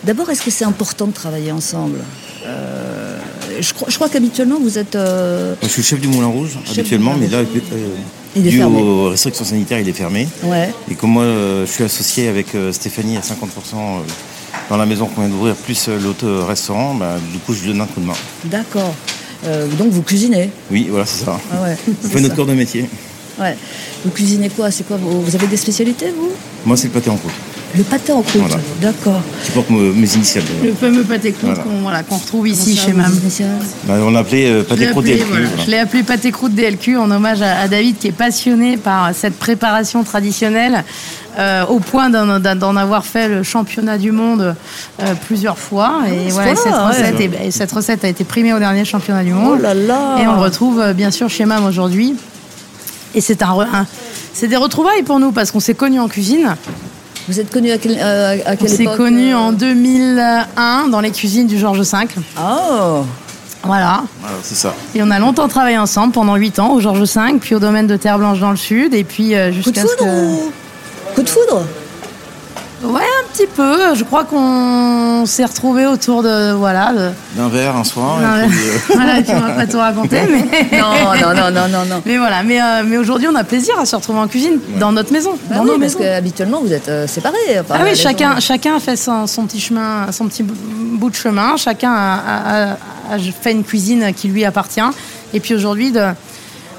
[0.05, 1.99] D'abord, est-ce que c'est important de travailler ensemble?
[2.47, 3.00] Euh,
[3.63, 4.97] je, crois, qu'habituellement, vous êtes...
[4.97, 7.87] euh, Je suis chef du Moulin Rouge habituellement, mais là, euh,
[8.37, 8.81] dû fermé.
[8.81, 10.29] aux restrictions sanitaires, il est fermé.
[10.45, 10.73] Ouais.
[10.91, 13.77] Et comme moi, euh, je suis associé avec euh, Stéphanie à 50% euh,
[14.69, 17.81] dans la maison qu'on vient d'ouvrir, plus l'autre restaurant, bah, du coup, je lui donne
[17.81, 18.15] un coup de main.
[18.45, 18.95] D'accord.
[19.79, 20.51] Donc, vous cuisinez?
[20.71, 21.41] Oui, voilà, c'est ça.
[21.51, 21.77] Ah ouais.
[21.89, 22.85] On c'est fait notre corps de métier.
[23.39, 23.57] Ouais.
[24.05, 24.71] Vous cuisinez quoi?
[24.71, 26.31] C'est quoi Vous avez des spécialités, vous?
[26.67, 27.33] Moi, c'est le pâté en croûte.
[27.77, 28.41] Le pâté en croûte.
[28.43, 28.57] Voilà.
[28.81, 29.21] D'accord.
[29.45, 30.43] qui porte mes, initiales.
[30.65, 31.63] Le fameux pâté croûte Voilà.
[31.63, 33.13] qu'on voilà, retrouve ici chez Mam.
[33.85, 35.25] Bah, on l'appelait euh, pâté croûte DLQ.
[35.29, 35.65] voilà, voilà.
[35.65, 39.15] je l'ai appelé pâté croûte DLQ en hommage à, à David qui est passionné par
[39.15, 40.83] cette préparation traditionnelle
[41.39, 44.57] euh, au point d'en avoir fait le championnat du monde
[45.01, 46.01] euh, plusieurs fois.
[46.13, 46.79] Et ce voilà, cette, ouais.
[46.89, 49.61] recette est- et cette recette a été primée au dernier championnat du Oh monde.
[49.61, 52.15] là là Et on le retrouve euh, bien sûr chez Mam aujourd'hui.
[53.15, 53.87] Et c'est un, re- un-
[54.35, 56.57] c'est des retrouvailles pour nous parce qu'on s'est connus en cuisine.
[57.29, 60.89] Vous êtes connu à, quel- euh, à On quelle s'est époque connus euh en 2001
[60.89, 61.99] dans les cuisines du Georges V.
[62.39, 63.05] Oh
[63.63, 64.03] Voilà.
[64.21, 64.75] Voilà, c'est ça.
[64.95, 67.87] Et on a longtemps travaillé ensemble pendant 8 ans au Georges V, puis au domaine
[67.87, 70.27] de Terre Blanche dans le sud, et puis euh, Coup de jusqu'à ce foudre que...
[70.35, 70.53] ou...
[71.15, 71.63] Coup de foudre
[72.83, 73.95] Ouais, un petit peu.
[73.95, 76.53] Je crois qu'on s'est retrouvés autour de...
[76.53, 76.93] Voilà.
[76.93, 78.19] de- D'un verre un soir.
[78.43, 80.79] et puis, euh, voilà, tu m'as pas tout raconté, mais...
[80.79, 82.03] Non, non, non, non, non, non.
[82.07, 84.93] Mais voilà, mais, euh, mais aujourd'hui on a plaisir à se retrouver en cuisine, dans
[84.93, 85.99] notre maison, Bah dans oui, nos parce maisons.
[85.99, 87.37] qu'habituellement, vous êtes euh, séparés.
[87.69, 91.57] Ah oui, chacun, gens- chacun fait son, son petit chemin, son petit bout de chemin.
[91.59, 92.77] Chacun a, a- a-
[93.15, 94.81] a fait une cuisine qui lui appartient.
[95.35, 96.01] Et puis aujourd'hui, de,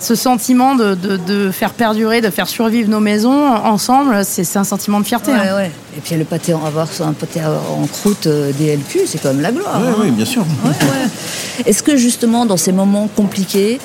[0.01, 4.63] ce sentiment de, de- de faire perdurer, de faire survivre nos maisons ensemble, c'est un
[4.63, 5.31] sentiment de fierté.
[5.31, 5.55] Ouais, hein.
[5.55, 5.71] ouais.
[5.97, 9.41] Et puis le pâté en avoir un pâté en croûte euh, DLQ, c'est quand même
[9.41, 9.79] la gloire.
[9.81, 10.01] ouais, hein.
[10.01, 10.41] ouais, bien sûr.
[10.63, 11.65] Ouais, ouais.
[11.69, 13.79] Est-ce que justement dans ces moments compliqués,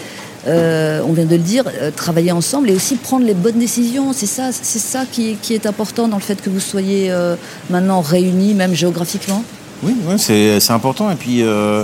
[0.47, 4.13] euh, on vient de le dire, euh, travailler ensemble et aussi prendre les bonnes décisions,
[4.13, 7.35] c'est ça, c'est ça qui, qui est important dans le fait que vous soyez euh,
[7.69, 9.43] maintenant réunis, même géographiquement?
[9.83, 11.11] Oui, ouais, c'est c'est important.
[11.11, 11.83] Et puis, euh,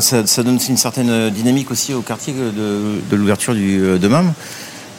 [0.00, 4.32] ça, donne une certaine dynamique aussi au quartier de, l'ouverture du- euh, de MAM.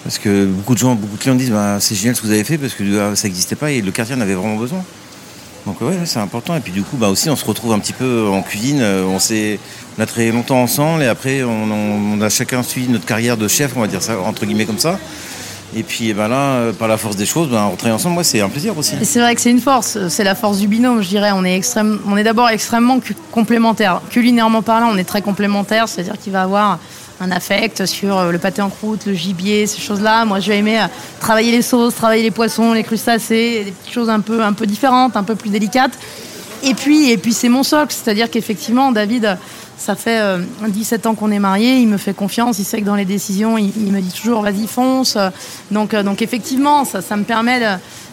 [0.03, 2.31] Parce que beaucoup de gens, beaucoup de clients disent bah, c'est génial ce que vous
[2.33, 4.83] avez fait parce que euh, ça n'existait pas et le quartier en avait vraiment besoin.
[5.65, 6.55] Donc ouais, c'est important.
[6.55, 8.79] Et puis du coup, bah, aussi, on se retrouve un petit peu en cuisine.
[8.81, 9.59] Euh, On, s'est,
[9.97, 13.73] on a travaillé longtemps ensemble et après, on a chacun suivi notre carrière de chef,
[13.75, 14.97] on va dire ça entre guillemets comme ça.
[15.75, 18.23] Et puis eh ben là, euh, par la force des choses, ben, on ensemble, moi,
[18.23, 18.95] c'est un plaisir aussi.
[19.03, 21.31] C'est vrai que c'est une force, c'est la force du binôme, je dirais.
[21.33, 22.99] On est, extrême, on est d'abord extrêmement
[23.31, 24.01] complémentaires.
[24.09, 26.79] Culinairement parlant, on est très complémentaires, c'est-à-dire qu'il va avoir
[27.19, 30.25] un affect sur euh, le pâté en croûte, le gibier, ces choses-là.
[30.25, 30.85] Moi, je vais aimer euh,
[31.19, 34.65] travailler les sauces, travailler les poissons, les crustacés, des petites choses un peu, un peu
[34.65, 35.97] différentes, un peu plus délicates.
[36.63, 39.37] Et puis, et puis c'est mon socle, c'est-à-dire qu'effectivement, David,
[39.77, 42.85] ça fait euh, 17 ans qu'on est mariés, il me fait confiance, il sait que
[42.85, 45.17] dans les décisions, il, me dit toujours vas-y fonce.
[45.71, 47.65] Donc, euh, effectivement, ça me permet de,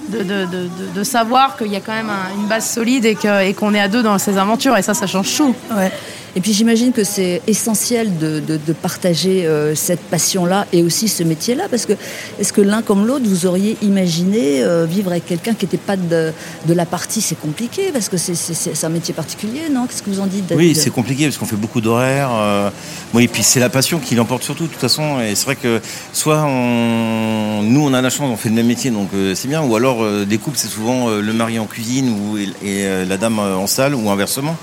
[0.09, 3.05] de, de- de- de- de savoir qu'il y a quand même un- une base solide
[3.05, 4.77] et que- et qu'on est à deux dans ces aventures.
[4.77, 5.55] Et ça, ça change tout.
[5.77, 5.91] Ouais.
[6.37, 11.07] Et puis j'imagine que c'est essentiel de, de- de partager euh, cette passion-là et aussi
[11.07, 11.93] ce métier-là, parce que
[12.41, 15.95] est-ce que l'un comme l'autre, vous auriez imaginé euh, vivre avec quelqu'un qui n'était pas
[15.97, 16.33] de,
[16.67, 17.21] de la partie?
[17.21, 19.87] C'est compliqué, parce que c'est- c'est c'est un métier particulier, non?
[19.87, 20.59] Qu'est-ce que vous en dites, David?
[20.71, 22.31] Oui, c'est compliqué parce qu'on fait beaucoup d'horaires.
[22.35, 22.69] euh,
[23.15, 25.21] oui, et puis c'est la passion qui l'emporte surtout, de toute façon.
[25.21, 25.81] Et c'est vrai que
[26.13, 29.47] soit on, nous, on a la chance, on fait le même métier, donc euh, c'est
[29.47, 29.63] bien.
[29.63, 33.05] Ou alors, euh, des couples, c'est souvent euh, le mari en cuisine ou, et, euh,
[33.05, 34.57] la dame en salle ou inversement.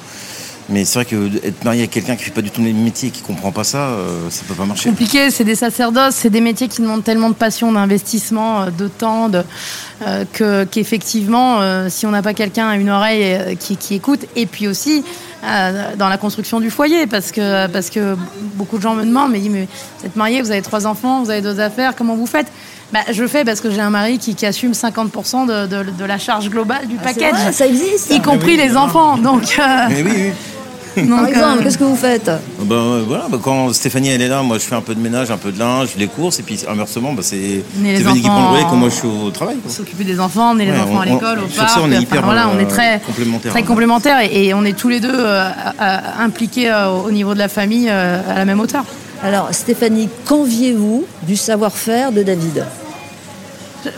[0.69, 3.09] Mais c'est vrai que être marié avec quelqu'un qui fait pas du tout le métier
[3.09, 3.89] et qui comprend pas ça,
[4.29, 4.89] ça peut pas marcher.
[4.89, 9.29] compliqué, c'est des sacerdoces, c'est des métiers qui demandent tellement de passion, d'investissement, de temps,
[10.31, 11.59] que, qu'effectivement,
[11.89, 15.03] si on n'a pas quelqu'un à une oreille qui, qui écoute, et puis aussi
[15.43, 18.15] dans la construction du foyer, parce que, parce que
[18.53, 19.67] beaucoup de gens me demandent, mais, mais
[19.99, 22.47] vous êtes marié, vous avez trois enfants, vous avez deux affaires, comment vous faites?
[22.93, 25.91] Bah, je le fais parce que j'ai un mari qui, qui assume 50% de, de,
[25.91, 28.11] de la charge globale du Ah, package, vrai, ça existe.
[28.13, 29.17] y compris les enfants.
[29.17, 30.31] Donc, euh, Mais oui, oui.
[31.07, 32.29] Par donc, exemple, euh, qu'est-ce que vous faites
[32.63, 34.99] Ben, euh, voilà, ben, quand Stéphanie elle est là, moi je fais un peu de
[34.99, 37.63] ménage, un peu de linge, les courses, et puis inversement, ben, c'est
[37.95, 39.55] Stéphanie qui prend le relais quand moi je suis au travail.
[39.69, 41.69] s'occuper des enfants, emmener les Ouais, enfants à l'école, on- au sur parc.
[41.69, 43.51] ça, on est Enfin, hyper, voilà, on est très complémentaires.
[43.53, 45.49] très complémentaires et, et on est tous les deux euh,
[46.19, 48.83] impliqués euh, au niveau de la famille euh, à la même hauteur.
[49.23, 52.65] Alors, Stéphanie, qu'enviez-vous du savoir-faire de David?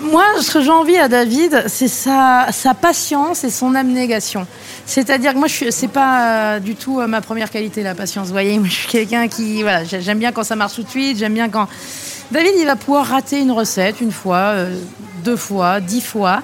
[0.01, 2.47] Moi, ce que j'envie à David, c'est sa,
[2.79, 4.47] patience et son abnégation.
[4.85, 8.27] C'est-à-dire que moi, suis, c'est pas euh, du tout euh, ma première qualité, la patience.
[8.27, 10.83] Vous voyez, moi, je suis quelqu'un qui, voilà, j'ai- j'aime bien quand ça marche tout
[10.83, 11.67] de suite, j'aime bien quand.
[12.31, 14.75] David, il va pouvoir rater une recette une fois, euh,
[15.23, 16.41] deux fois, dix fois.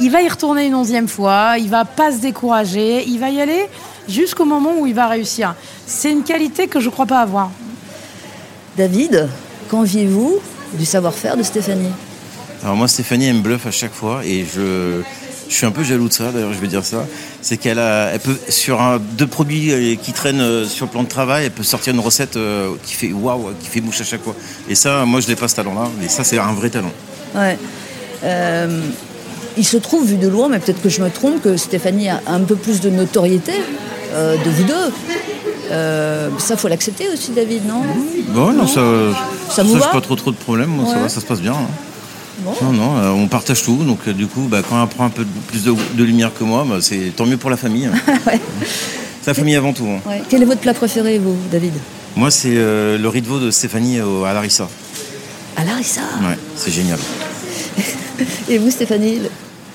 [0.00, 1.56] Il va y retourner une onzième fois.
[1.58, 3.04] Il va pas se décourager.
[3.06, 3.66] Il va y aller
[4.08, 5.54] jusqu'au moment où il va réussir.
[5.86, 7.50] C'est une qualité que je crois pas avoir.
[8.76, 9.28] David,
[9.68, 10.38] qu'enviez-vous
[10.74, 11.90] du savoir-faire de Stéphanie?
[12.62, 15.00] Alors moi Stéphanie elle me bluffe à chaque fois et je,
[15.48, 17.06] je suis un peu jaloux de ça d'ailleurs je vais dire ça.
[17.40, 20.90] C'est qu'elle a, elle peut sur un, deux produits euh, qui traînent euh, sur le
[20.90, 24.00] plan de travail, elle peut sortir une recette euh, qui fait waouh, qui fait mouche
[24.00, 24.34] à chaque fois.
[24.68, 26.92] Et ça moi je l'ai pas ce talent-là, mais ça c'est un vrai talent.
[27.34, 27.56] Ouais.
[28.24, 28.80] Euh,
[29.56, 32.20] il se trouve, vu de loin, mais peut-être que je me trompe, que Stéphanie a
[32.28, 33.52] un peu plus de notoriété
[34.12, 34.92] euh, de vous deux.
[35.72, 37.82] Euh, ça, faut l'accepter aussi, David, non?
[38.28, 38.80] Bon non ça,
[39.50, 39.86] Ça vous va?
[39.88, 41.02] pas trop trop de problèmes, moi ça Ouais.
[41.02, 41.52] va, ça se passe bien.
[41.54, 41.66] hein.
[42.44, 45.10] Non non, euh, on partage tout, donc euh, du coup bah, quand elle prend un
[45.10, 47.86] peu de- plus de, de lumière que moi, bah, c'est tant mieux pour la famille.
[47.86, 47.92] hein.
[48.26, 48.40] Ouais.
[49.26, 49.86] La famille avant tout.
[49.86, 50.00] hein.
[50.08, 50.22] Ouais.
[50.30, 51.74] Quel est votre plat préféré, vous, David?
[52.16, 54.68] Moi c'est euh, le riz de veau de Stéphanie au- à Larissa.
[55.56, 56.00] À Larissa?
[56.22, 56.98] Ouais, c'est génial.
[58.48, 59.20] Et vous, Stéphanie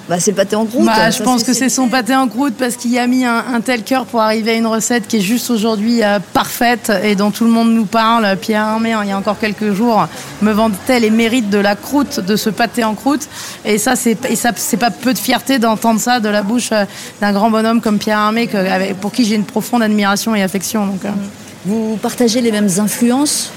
[0.09, 0.85] bah, C'est pâté en croûte.
[0.85, 3.61] Bah, je pense que c'est son pâté en croûte parce qu'il a mis un, un
[3.61, 7.31] tel cœur pour arriver à une recette qui est juste aujourd'hui euh, parfaite et dont
[7.31, 8.37] tout le monde nous parle.
[8.37, 10.07] Pierre Hermé, hein, il y a encore quelques jours,
[10.41, 13.27] me vantait les mérites de la croûte, de ce pâté en croûte.
[13.65, 16.69] Et ça, c'est et ça, c'est pas peu de fierté d'entendre ça de la bouche
[16.71, 16.85] euh,
[17.21, 18.49] d'un grand bonhomme comme Pierre Hermé,
[19.01, 20.85] pour qui j'ai une profonde admiration et affection.
[20.85, 21.09] Donc, euh.
[21.65, 23.51] Vous partagez les mêmes influences?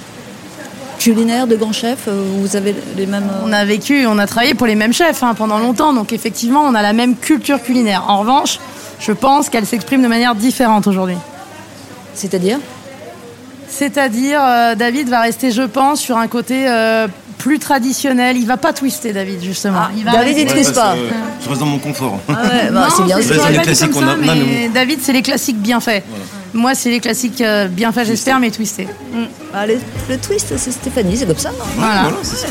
[0.98, 3.24] Culinaires de grands chefs euh, Vous avez les mêmes.
[3.30, 6.12] euh, On a vécu, on a travaillé pour les mêmes chefs hein, pendant longtemps, donc
[6.12, 8.04] effectivement, on a la même culture culinaire.
[8.08, 8.58] En revanche,
[9.00, 11.16] je pense qu'elle s'exprime de manière différente aujourd'hui.
[12.14, 12.58] C'est-à-dire?
[13.68, 18.36] C'est-à-dire, euh, David va rester, je pense, sur un côté euh, plus traditionnel.
[18.36, 19.78] Il va pas twister, David, justement.
[19.82, 20.92] Ah, il va David, rester- il twiste pas.
[20.94, 21.10] euh,
[21.44, 22.18] je reste dans mon confort.
[22.28, 24.16] Ah ouais, bah, Non, c'est bien c'est- les pas dit classiques comme qu'on ça, a-
[24.16, 26.04] non, mais mais David, c'est les classiques bien faits.
[26.54, 28.88] Moi, c'est les classiques euh, bien faits, j'espère, mais twistés.
[29.52, 29.74] Ah, le,
[30.08, 31.50] le twist, c'est Stéphanie, c'est comme ça.
[31.76, 32.02] Voilà.
[32.02, 32.48] Voilà, c'est ça.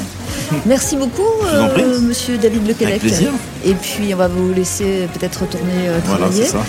[0.65, 2.61] Merci beaucoup, euh, monsieur David.
[2.81, 3.29] Avec plaisir.
[3.65, 6.43] Et puis, on va vous laisser peut-être retourner euh, Voilà, travailler.
[6.45, 6.59] c'est ça.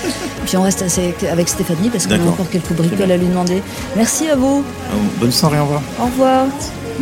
[0.47, 0.83] Puis, on reste
[1.31, 3.63] avec Stéphanie parce qu'on a encore quelques bricoles à lui demander.
[3.97, 4.63] Merci à vous.
[4.93, 5.83] Euh, Bonne soirée, au revoir.
[6.01, 6.47] Au revoir.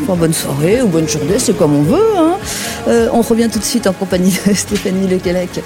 [0.03, 2.17] Enfin, bonne soirée ou bonne journée, c'est comme on veut.
[2.19, 2.35] hein.
[2.89, 5.61] Euh, on revient tout de suite en compagnie de Stéphanie Lequelec.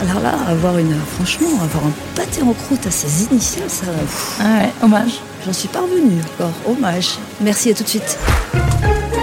[0.00, 4.38] Alors là, avoir une, franchement, avoir un pâté en croûte à ses initiales, ça, pff,
[4.40, 5.20] Ah ouais, hommage.
[5.44, 6.52] j'en suis pas revenue encore.
[6.68, 7.18] Hommage.
[7.40, 8.16] Merci, à tout de suite.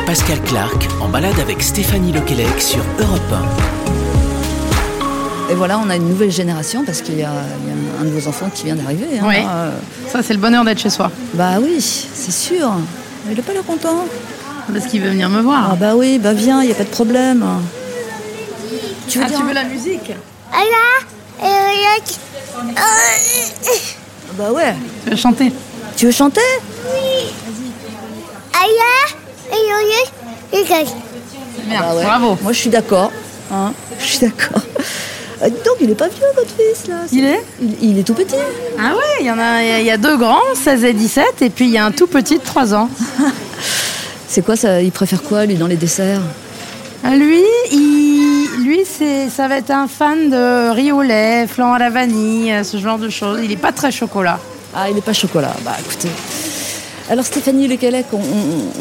[0.05, 3.33] Pascal Clark en balade avec Stéphanie Lequelec sur Europe
[5.49, 7.31] Et voilà, on a une nouvelle génération parce qu'il y, a
[7.63, 9.07] il y a un de vos enfants qui vient d'arriver.
[9.19, 9.25] hein.
[9.25, 9.35] Oui.
[9.47, 9.71] Euh,
[10.11, 11.09] Ça, c'est le bonheur d'être chez soi.
[11.33, 12.69] bah oui, c'est sûr.
[13.31, 14.05] Il n'a pas l'air content.
[14.71, 15.69] Parce qu'il veut venir me voir.
[15.71, 17.45] Ah bah oui, bah viens, il n'y a pas de problème.
[19.07, 20.11] Tu veux Ah, dire tu veux la musique
[24.37, 24.73] Bah ouais.
[25.03, 25.51] Tu veux chanter?
[25.97, 26.41] Tu veux chanter?
[31.67, 32.03] Bien, Bah ouais.
[32.03, 32.37] bravo.
[32.41, 33.11] Moi, je suis d'accord.
[33.51, 33.73] hein.
[33.99, 34.61] Je suis d'accord.
[35.43, 36.95] Euh, donc, il est pas vieux, votre fils, là.
[37.11, 37.43] Il est?
[37.61, 38.35] Il, il est tout petit.
[38.79, 40.83] Ah ouais, il y en a, il y a- il y a deux grands, 16
[40.85, 42.89] et 17, et puis il y a un tout petit de 3 ans.
[44.29, 44.81] C'est quoi ça?
[44.81, 46.21] Il préfère quoi, lui, dans les desserts?
[47.11, 51.79] Lui, il, lui c'est, ça va être un fan de riz au lait, flan à
[51.79, 53.39] la vanille, euh, ce genre de choses.
[53.43, 54.39] Il n'est pas très chocolat.
[54.75, 55.53] Ah, il n'est pas chocolat.
[55.63, 56.09] Bah, écoutez.
[57.09, 58.07] Alors, Stéphanie Lequelec,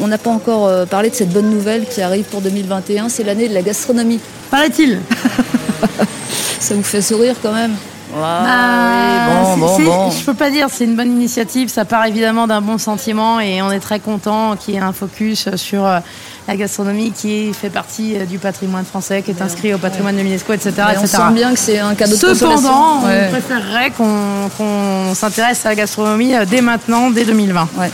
[0.01, 3.09] on- n'a pas encore euh, parlé de cette bonne nouvelle qui arrive pour 2021.
[3.09, 4.19] C'est l'année de la gastronomie.
[4.49, 4.99] Paraît-il.
[6.59, 7.73] Ça vous fait sourire quand même?
[8.17, 10.11] Ah, Ah, oui, c'est- bon, bon, bon.
[10.11, 11.69] Je peux pas dire, c'est une bonne initiative.
[11.69, 14.93] Ça part évidemment d'un bon sentiment et on est très content qu'il y ait un
[14.93, 15.99] focus sur euh,
[16.47, 20.21] la gastronomie qui fait partie euh, du patrimoine français, qui est inscrit au patrimoine de
[20.21, 20.71] l'UNESCO, etc.
[20.87, 21.07] On etc.
[21.07, 23.29] sent bien que c'est un cadeau de Cependant, on Ouais.
[23.29, 27.69] préférerait qu'on s'intéresse à la gastronomie euh, dès maintenant, dès 2020.
[27.79, 27.89] Ouais.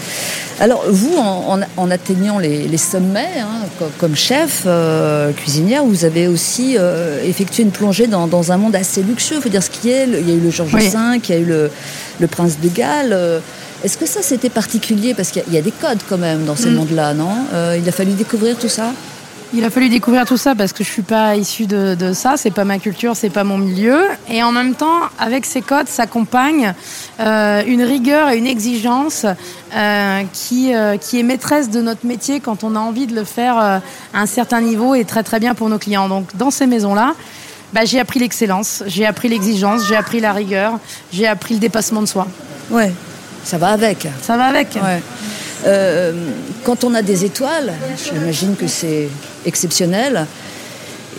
[0.59, 6.27] Alors, vous, en, atteignant les, les sommets, hein, co- comme, chef euh, cuisinière, vous avez
[6.27, 9.37] aussi euh, effectué une plongée dans, dans un monde assez luxueux.
[9.37, 10.05] Il faut dire ce qui est.
[10.05, 10.87] Le- Il y a eu le Georges Oui.
[10.89, 11.71] V, il y a eu le,
[12.19, 13.09] le prince de Galles.
[13.13, 13.39] Euh,
[13.83, 15.13] Est-ce que ça, c'était particulier?
[15.13, 16.75] Parce qu'il y, a- il y a des codes quand même dans ces Mm.
[16.75, 17.33] mondes-là, non?
[17.53, 18.91] Euh, Il a fallu découvrir tout ça?
[19.53, 22.35] Il a fallu découvrir tout ça parce que je suis pas issue de, de ça,
[22.37, 23.99] c'est pas ma culture, c'est pas mon milieu.
[24.29, 26.73] Et en même temps, avec ces codes s'accompagne
[27.19, 29.25] euh, une rigueur et une exigence
[29.75, 33.25] euh, qui, euh, qui est maîtresse de notre métier quand on a envie de le
[33.25, 33.81] faire à
[34.13, 36.07] un certain niveau et très très bien pour nos clients.
[36.07, 37.13] Donc dans ces maisons-là,
[37.73, 40.79] bah, j'ai appris l'excellence, j'ai appris l'exigence, j'ai appris la rigueur,
[41.11, 42.25] j'ai appris le dépassement de soi.
[42.69, 42.93] Ouais,
[43.43, 44.07] ça va avec.
[44.21, 44.75] Ça va avec.
[44.75, 45.01] Ouais.
[45.65, 46.13] Euh,
[46.63, 47.73] quand on a des étoiles,
[48.03, 49.09] j'imagine que c'est
[49.45, 50.25] exceptionnel.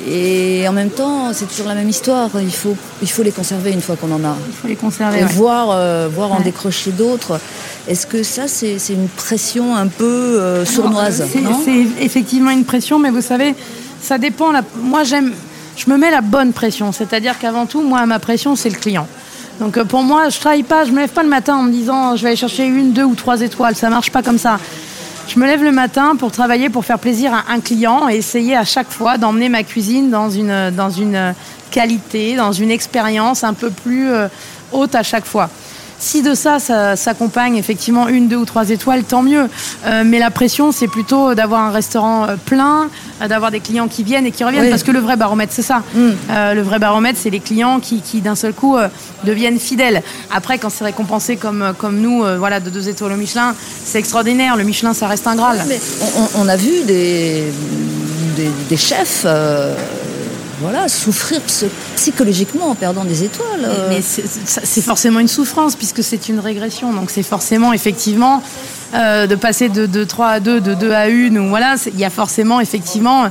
[0.08, 2.28] Et en même temps, c'est toujours la même histoire.
[2.40, 4.34] Il faut, il faut les conserver une fois qu'on en a.
[4.48, 5.20] Il faut les conserver.
[5.20, 5.32] Et ouais.
[5.32, 7.38] voir, euh, voir en décrocher d'autres.
[7.86, 10.04] Est-ce que ça, c'est une pression un peu
[10.40, 13.54] euh, sournoise C'est- effectivement une pression, mais vous savez,
[14.00, 14.50] ça dépend.
[14.50, 14.62] La...
[14.76, 15.32] Moi, j'aime,
[15.76, 16.90] je me mets la bonne pression.
[16.90, 19.06] C'est-à-dire qu'avant tout, moi, ma pression, c'est le client.
[19.60, 21.72] Donc euh, pour moi, je travaille pas, je me lève pas le matin en me
[21.72, 23.76] disant je vais aller chercher une, deux ou trois étoiles.
[23.76, 24.58] Ça marche pas comme ça.
[25.28, 28.56] Je me lève le matin pour travailler, pour faire plaisir à un client et essayer
[28.56, 31.34] à chaque fois d'emmener ma cuisine dans une,
[31.70, 34.28] qualité, dans une expérience un peu plus euh,
[34.72, 35.48] haute à chaque fois.
[36.02, 39.48] Si de ça, ça s'accompagne effectivement une, deux ou trois étoiles, tant mieux.
[39.86, 42.90] Euh, mais la pression, c'est plutôt d'avoir un restaurant euh, plein,
[43.22, 44.64] euh, d'avoir des clients qui viennent et qui reviennent.
[44.64, 44.70] Oui.
[44.70, 45.84] Parce que le vrai baromètre, c'est ça.
[45.94, 46.08] Mm.
[46.28, 48.88] Euh, le vrai baromètre, c'est les clients qui, qui d'un seul coup, euh,
[49.22, 50.02] deviennent fidèles.
[50.32, 54.56] Après, quand c'est récompensé comme, comme nous, voilà, de deux étoiles au Michelin, c'est extraordinaire.
[54.56, 55.62] Le Michelin, ça reste un Graal.
[55.68, 55.78] Mais
[56.34, 57.44] on, a vu des,
[58.36, 59.24] des, des chefs
[60.62, 63.64] voilà, souffrir psy- psychologiquement en perdant des étoiles.
[63.64, 63.88] euh.
[63.90, 64.24] Mais c'est-
[64.64, 66.92] c'est forcément une souffrance puisque c'est une régression.
[66.92, 68.42] Donc c'est forcément effectivement
[68.94, 71.36] euh, de passer de, de 3 à 2, de 2 à 1.
[71.36, 73.26] Ou voilà, il y a forcément effectivement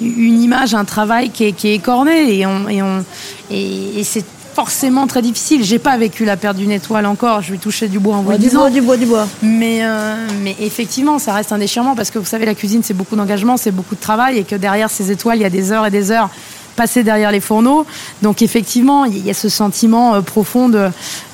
[0.00, 3.04] une image, un travail qui est, qui est écorné et, on, et, on,
[3.50, 4.24] et, et c'est
[4.54, 5.62] forcément très difficile.
[5.64, 7.42] J'ai pas vécu la perte d'une étoile encore.
[7.42, 9.26] Je vais toucher du bois en vous Ouais, du bois, du bois, du bois.
[9.42, 12.94] Mais, euh, mais effectivement, ça reste un déchirement parce que vous savez, la cuisine, c'est
[12.94, 15.72] beaucoup d'engagement, c'est beaucoup de travail et que derrière ces étoiles, il y a des
[15.72, 16.30] heures et des heures
[16.76, 17.84] passées derrière les fourneaux.
[18.22, 20.88] Donc effectivement, il y a ce sentiment euh, profond de,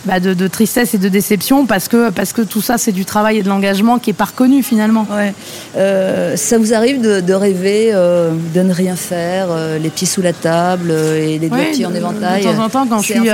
[0.07, 3.05] bah, de, de tristesse et de déception parce que, parce que tout ça, c'est du
[3.05, 5.07] travail et de l'engagement qui est pas reconnu finalement.
[5.11, 5.35] Ouais.
[5.77, 10.07] Euh, ça vous arrive de, de rêver euh, de ne rien faire, euh, les pieds
[10.07, 12.43] sous la table et les doigts Oui, petits en éventail?
[12.45, 13.21] De temps en temps, quand je suis,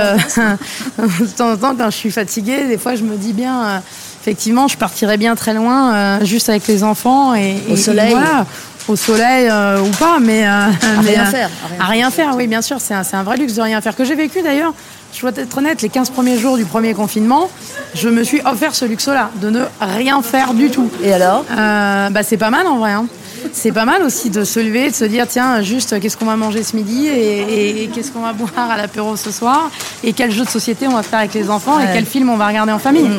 [0.97, 3.81] de temps en temps, quand je suis fatiguée, des fois, je me dis bien,
[4.21, 7.77] effectivement, je partirais bien très loin, euh, juste avec les enfants et Au et- et
[7.77, 8.11] soleil.
[8.11, 8.45] voilà,
[8.89, 10.65] au soleil euh, ou pas, mais euh,
[11.03, 13.37] mais, rien euh, faire, à rien À rien faire, oui, bien sûr, c'est un, vrai
[13.37, 14.73] luxe de rien faire que j'ai vécu d'ailleurs.
[15.13, 17.49] Je dois être honnête, les 15 premiers jours du premier confinement,
[17.95, 20.89] je me suis offert ce luxe-là, de ne rien faire du tout.
[21.03, 21.45] Et alors?
[21.49, 22.91] Bah, c'est pas mal en vrai.
[22.91, 23.05] hein.
[23.53, 26.35] C'est pas mal aussi de se lever, de se dire tiens, juste qu'est-ce qu'on va
[26.35, 29.71] manger ce midi et, et- et qu'est-ce qu'on va boire à l'apéro ce soir
[30.03, 31.85] et quel jeu de société on va faire avec les enfants Ouais.
[31.85, 33.09] et quel film on va regarder en famille.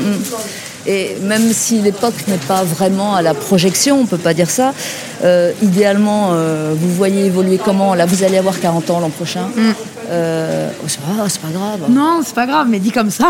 [0.86, 4.72] Et même si l'époque n'est pas vraiment à la projection, on peut pas dire ça,
[5.22, 9.48] euh, idéalement, euh, vous voyez évoluer comment Là, vous allez avoir 40 ans l'an prochain.
[10.10, 11.80] Euh, oh, c'est pas, c'est pas grave.
[11.88, 13.28] Non, c'est pas grave, mais dit comme ça.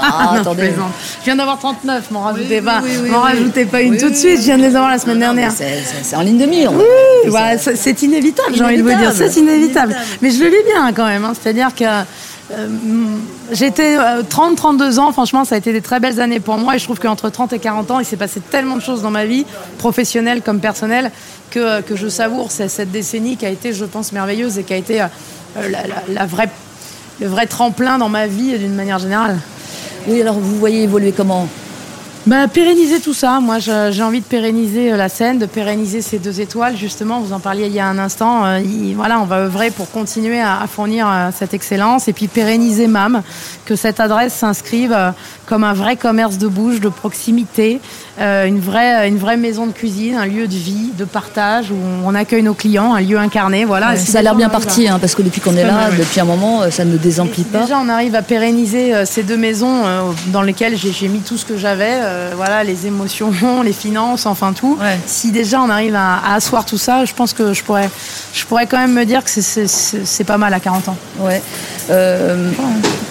[0.00, 0.62] Ah, Non, attendez.
[0.64, 0.92] je plaisante.
[1.20, 2.80] Je viens d'avoir 39, m'en rajoutez oui, pas.
[2.82, 4.98] oui, oui, m'en rajoutez pas une tout de suite, je viens de les avoir la
[4.98, 5.52] semaine dernière.
[5.52, 6.72] C'est, en ligne de mire.
[6.72, 6.84] Oui,
[7.28, 9.92] voilà, c'est inévitable, j'ai envie de vous dire, c'est inévitable.
[9.92, 9.96] Inévitable.
[10.20, 11.32] Mais je le vis bien quand même, hein.
[11.40, 11.84] c'est-à-dire que
[12.52, 12.68] euh,
[13.50, 16.84] j'étais 30-32 ans, franchement, ça a été des très belles années pour moi et je
[16.84, 19.44] trouve qu'entre 30 et 40 ans, il s'est passé tellement de choses dans ma vie,
[19.78, 21.10] professionnelle comme personnelle,
[21.50, 24.76] que, que je savoure cette décennie qui a été, je pense, merveilleuse et qui a
[24.76, 25.06] été euh,
[27.20, 29.38] le vrai tremplin dans ma vie d'une manière générale.
[30.06, 31.48] Oui, alors vous voyez évoluer comment?
[32.26, 33.38] Bah, pérenniser tout ça.
[33.38, 36.76] Moi, j'ai envie de pérenniser euh, la scène, de pérenniser ces deux étoiles.
[36.76, 38.44] Justement, vous en parliez il y a un instant.
[38.44, 42.12] Euh, il- voilà, on va œuvrer pour continuer à, à fournir euh, cette excellence et
[42.12, 43.22] puis pérenniser MAM,
[43.64, 45.10] que cette adresse s'inscrive euh,
[45.46, 47.80] comme un vrai commerce de bouche, de proximité,
[48.18, 52.14] une, vraie, une vraie maison de cuisine, un lieu de vie, de partage où on
[52.16, 53.64] accueille nos clients, un lieu incarné.
[53.64, 53.90] Voilà.
[53.90, 56.24] Ouais, Ça a l'air bien parti, hein, parce que depuis qu'on est là, depuis un
[56.24, 57.60] moment, ça ne désemplit pas.
[57.60, 59.82] Déjà, on arrive à pérenniser ces deux maisons
[60.32, 63.30] dans lesquelles j'ai mis tout ce que j'avais, euh, voilà, les émotions,
[63.64, 64.76] les finances, enfin tout.
[64.80, 64.98] Ouais.
[65.06, 67.88] Si déjà on arrive à, à asseoir tout ça, je pense que je pourrais,
[68.32, 70.96] je pourrais quand même me dire que c'est- pas mal à 40 ans.
[71.20, 71.40] Ouais.
[71.90, 72.50] Euh,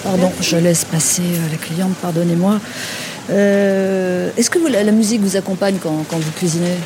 [0.04, 2.58] pardon, je laisse passer euh, la cliente, pardonnez-moi.
[3.30, 6.76] Est-ce que vous- la, la musique vous accompagne quand, quand vous cuisinez?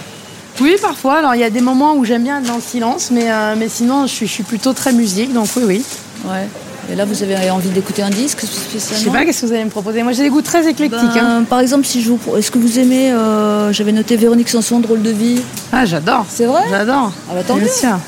[0.60, 1.18] Oui, parfois.
[1.18, 3.54] Alors, il y a des moments où j'aime bien être dans le silence, mais, euh,
[3.56, 5.84] mais sinon, je suis, je suis plutôt très musique, donc oui, oui.
[6.26, 6.46] Ouais.
[6.92, 9.52] Et là, vous avez envie d'écouter un disque Je spécialement sais pas, qu'est-ce que vous
[9.52, 10.02] allez me proposer?
[10.02, 11.00] Moi, j'ai des goûts très éclectiques.
[11.14, 11.44] Ben, hein.
[11.48, 15.02] Par exemple, si je vous, est-ce que vous aimez euh, J'avais noté Véronique Sanson, drôle
[15.02, 15.40] de vie.
[15.72, 16.26] Ah, j'adore.
[16.28, 16.62] C'est vrai?
[16.68, 17.12] J'adore.
[17.30, 17.68] Ah bah, tant mieux.
[17.84, 17.98] Ah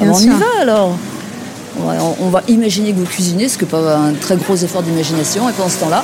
[0.00, 0.96] bah, on y va alors.
[1.78, 4.82] On, on va imaginer que vous cuisinez, ce qui n'est pas un très gros effort
[4.82, 5.48] d'imagination.
[5.48, 6.02] Et pendant ce temps-là,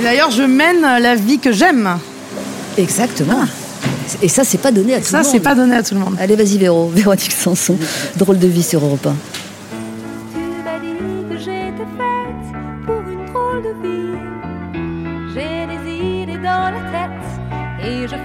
[0.00, 1.98] Et D'ailleurs, je mène la vie que j'aime.
[2.76, 3.40] exactement.
[4.22, 5.32] Et ça, c'est pas donné à tout Ça, le monde.
[5.32, 6.16] c'est pas donné à tout le monde.
[6.20, 6.88] Allez, vas-y, Véro.
[6.94, 7.76] Véronique Sanson,
[8.16, 9.14] drôle de vie sur Europe 1.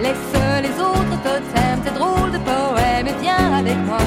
[0.00, 3.98] Laisse les autres totems, tes drôles de poèmes et viens avec moi.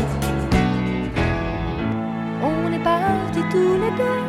[2.42, 4.24] On est partis tous les deux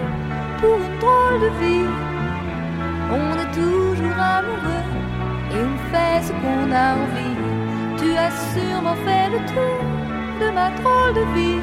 [0.60, 1.90] pour une drôle de vie.
[3.20, 4.88] On est toujours amoureux
[5.52, 7.38] et on fait ce qu'on a envie.
[7.98, 9.80] Tu as sûrement fait le tour
[10.40, 11.62] de ma drôle de vie.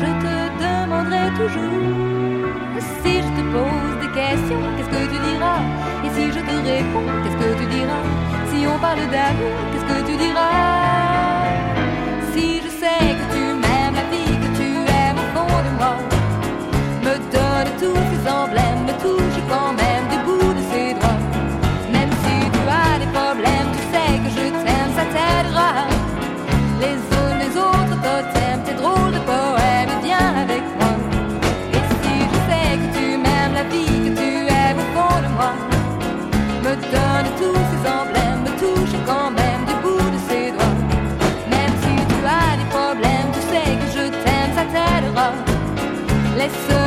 [0.00, 1.98] Je te demanderai toujours
[3.02, 5.60] si je te pose qu'est-ce que tu diras?
[6.04, 8.04] Et si je te réponds, qu'est-ce que tu diras?
[8.50, 11.44] Si on parle d'amour, qu'est-ce que tu diras?
[12.32, 14.68] Si je sais que tu m'aimes la vie, que tu
[15.00, 15.94] aimes au fond de moi,
[17.04, 18.67] me donne tous ces emblèmes,
[46.48, 46.77] I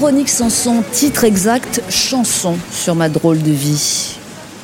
[0.00, 4.16] Véronique Sanson, titre exact, chanson sur ma drôle de vie.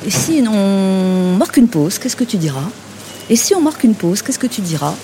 [0.03, 2.71] Et si on marque une pause, qu'est-ce que tu diras?
[3.29, 4.95] Et si on marque une pause, qu'est-ce que tu diras?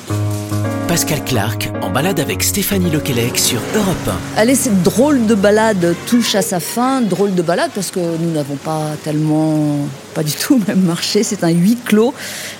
[0.88, 6.34] Pascal Clark en balade avec Stéphanie Lequelec sur Europe Allez, cette drôle de balade touche
[6.34, 7.02] à sa fin.
[7.02, 9.78] Drôle de balade parce que nous n'avons pas tellement,
[10.16, 11.22] pas du tout même marché.
[11.22, 12.12] C'est un huis clos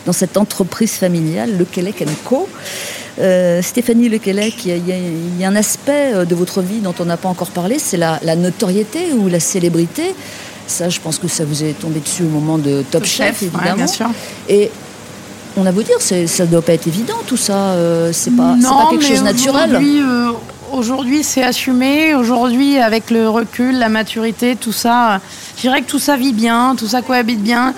[0.06, 2.48] dans cette entreprise familiale, Lequelec Co.
[3.20, 6.96] Euh, Stéphanie Lequelec, il y, a- y y un aspect euh, de votre vie dont
[7.00, 10.16] on n'a pas encore parlé, c'est la, la notoriété ou la célébrité.
[10.66, 13.48] Ça, je pense que ça vous est tombé dessus au moment de Top, Chef, ouais,
[13.54, 13.76] évidemment.
[13.76, 14.08] bien sûr.
[14.50, 14.72] Et
[15.58, 17.54] on a beau dire, ça ne doit pas être évident tout ça.
[17.74, 19.70] euh, c'est pas, pas quelque mais chose de naturel.
[19.70, 20.32] Aujourd'hui, euh,
[20.72, 22.16] aujourd'hui, c'est assumé.
[22.16, 25.20] Aujourd'hui, avec le recul, la maturité, tout ça,
[25.58, 27.76] je dirais que tout ça vit bien, tout ça cohabite bien.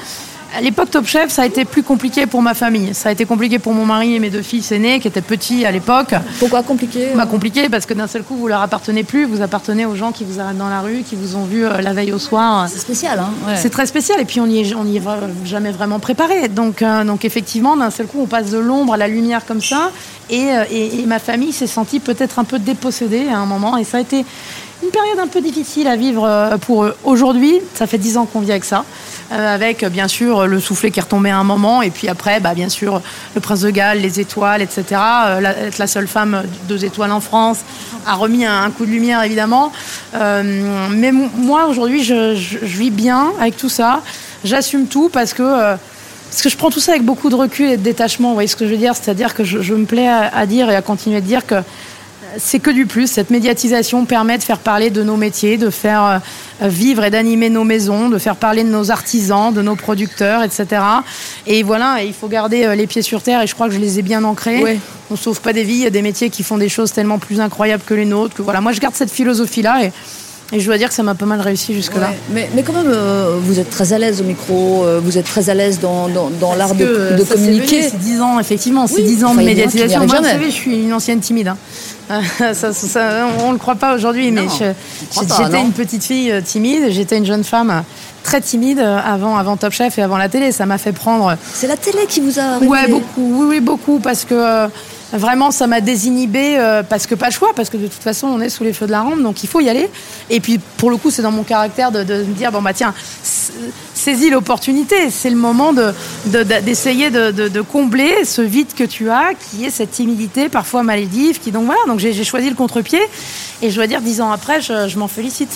[0.57, 2.93] À l'époque Top Chef, ça a été plus compliqué pour ma famille.
[2.93, 5.65] Ça a été compliqué pour mon mari et mes deux fils aînés qui étaient petits
[5.65, 6.13] à l'époque.
[6.39, 9.25] Pourquoi compliqué Bah, compliqué parce que d'un seul coup, vous leur appartenez plus.
[9.25, 11.81] Vous appartenez aux gens qui vous arrêtent dans la rue, qui vous ont vu euh,
[11.81, 12.67] la veille au soir.
[12.69, 13.55] C'est spécial, hein ouais.
[13.57, 16.47] C'est très spécial et puis on n'y est, on y est vra- jamais vraiment préparé.
[16.47, 19.61] Donc, euh, donc effectivement, d'un seul coup, on passe de l'ombre à la lumière comme
[19.61, 19.91] ça.
[20.29, 23.75] Et, euh, et- et ma famille s'est sentie peut-être un peu dépossédée à un moment.
[23.77, 24.23] Et ça a été
[24.85, 26.95] une période un peu difficile à vivre euh, pour eux.
[27.03, 28.85] Aujourd'hui, ça fait dix ans qu'on vit avec ça.
[29.31, 31.81] euh, avec euh, bien sûr le soufflet qui est retombé à un moment.
[31.81, 33.01] Et puis après, bah, bien sûr,
[33.33, 34.83] le Prince de Galles, les étoiles, etc.
[34.91, 37.59] La- être la seule femme deux étoiles en France
[38.05, 39.71] a remis un, coup de lumière, évidemment.
[40.13, 44.01] Mais moi, aujourd'hui, je, vis bien avec tout ça.
[44.43, 47.77] J'assume tout parce que, parce que je prends tout ça avec beaucoup de recul et
[47.77, 48.27] de détachement.
[48.29, 48.93] Vous voyez ce que je veux dire?
[48.95, 51.55] C'est-à-dire que je, je me plais à, à dire et à continuer de dire que
[52.37, 53.07] c'est que du plus.
[53.07, 56.21] Cette médiatisation permet de faire parler de nos métiers, de faire
[56.61, 60.43] euh, vivre et d'animer nos maisons, de faire parler de nos artisans, de nos producteurs,
[60.43, 60.81] etc.
[61.47, 63.79] Et voilà, il faut garder euh, les pieds sur terre et je crois que je
[63.79, 64.61] les ai bien ancrés.
[64.61, 64.79] Ouais.
[65.11, 67.19] On sauve pas des vies, il y a des métiers qui font des choses tellement
[67.19, 68.35] plus incroyables que les nôtres.
[68.35, 69.91] Que voilà, moi je garde cette philosophie-là et,
[70.51, 72.09] et je dois dire que ça m'a pas mal réussi jusque-là.
[72.09, 72.17] Ouais.
[72.31, 75.25] Mais, mais quand même, euh, vous êtes très à l'aise au micro, euh, vous êtes
[75.25, 77.81] très à l'aise dans, dans, dans l'art de, euh, de ça, c'est communiquer.
[77.89, 80.05] C'est 10 ans, effectivement, c'est Oui, 10 ans enfin, de médiatisation.
[80.05, 81.47] Moi, vous savez, je suis une ancienne timide.
[81.49, 81.57] hein.
[82.37, 84.43] Ça, ça- ça- on ne le croit pas aujourd'hui, mais
[85.11, 87.83] j'étais une petite fille timide, j'étais une jeune femme
[88.23, 90.51] très timide avant, avant Top Chef et avant la télé.
[90.51, 93.03] Ça m'a fait prendre C'est la télé qui vous a Ouais, beaucoup.
[93.17, 93.97] Oui, oui, beaucoup.
[93.99, 94.67] Parce que
[95.13, 96.57] vraiment, ça m'a désinhibé.
[96.57, 97.53] euh, parce que pas le choix.
[97.55, 99.21] Parce que de toute façon, on est sous les feux de la rampe.
[99.21, 99.89] Donc il faut y aller.
[100.29, 102.73] Et puis, pour le coup, c'est dans mon caractère de, de me dire bon, bah
[102.73, 102.93] tiens,
[103.93, 105.09] saisis l'opportunité.
[105.09, 105.93] C'est le moment de-
[106.27, 109.91] de- de- d'essayer de, de- de combler ce vide que tu as, qui est cette
[109.91, 111.39] timidité, parfois malédive.
[111.39, 111.81] Qui, donc voilà.
[111.87, 113.01] Donc j'ai choisi le contre-pied.
[113.61, 115.55] Et je dois dire, dix ans après, je, je m'en félicite.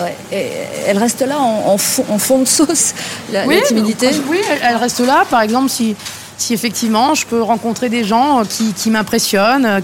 [0.00, 0.46] Ouais, et
[0.88, 2.94] elle reste là en, en fond, en fond de sauce,
[3.32, 4.08] la, la timidité.
[4.28, 5.24] Oui, elle, elle reste là.
[5.30, 5.94] Par exemple, si,
[6.38, 9.80] si effectivement je peux rencontrer des gens euh, qui, qui m'impressionnent, euh,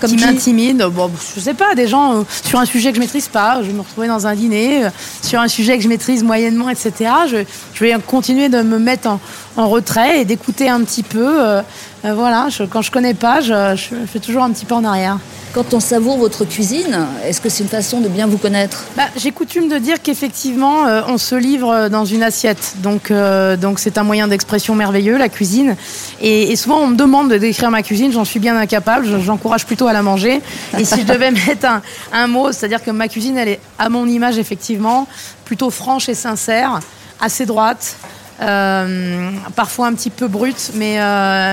[0.00, 2.96] Comme qui qui m'intimident, bon, je sais pas, des gens euh, sur un sujet que
[2.96, 4.88] je maîtrise pas, je vais me retrouver dans un dîner,
[5.22, 6.92] sur un sujet que je maîtrise moyennement, etc.
[7.28, 7.36] Je,
[7.74, 9.20] je vais continuer de me mettre en,
[9.56, 11.18] en retrait et d'écouter un petit peu.
[11.40, 11.62] euh,
[12.06, 14.84] euh, voilà, je- quand je connais pas, je, je fais toujours un petit peu en
[14.84, 15.18] arrière.
[15.52, 18.84] Quand on savoure votre cuisine, est-ce que c'est une façon de bien vous connaître?
[18.96, 22.74] Bah, J'ai coutume de dire qu'effectivement, euh, on se livre dans une assiette.
[22.76, 25.74] Donc, euh, donc c'est un moyen d'expression merveilleux, la cuisine.
[26.20, 28.12] Et, et souvent, on me demande de décrire ma cuisine.
[28.12, 29.04] J'en suis bien incapable.
[29.06, 30.40] Je- J'encourage plutôt à la manger.
[30.78, 31.82] Et si je devais mettre un,
[32.12, 35.08] un mot, c'est-à-dire que ma cuisine, elle est à mon image, effectivement,
[35.44, 36.78] plutôt franche et sincère,
[37.20, 37.96] assez droite.
[38.40, 40.98] euh, parfois un petit peu brute, mais,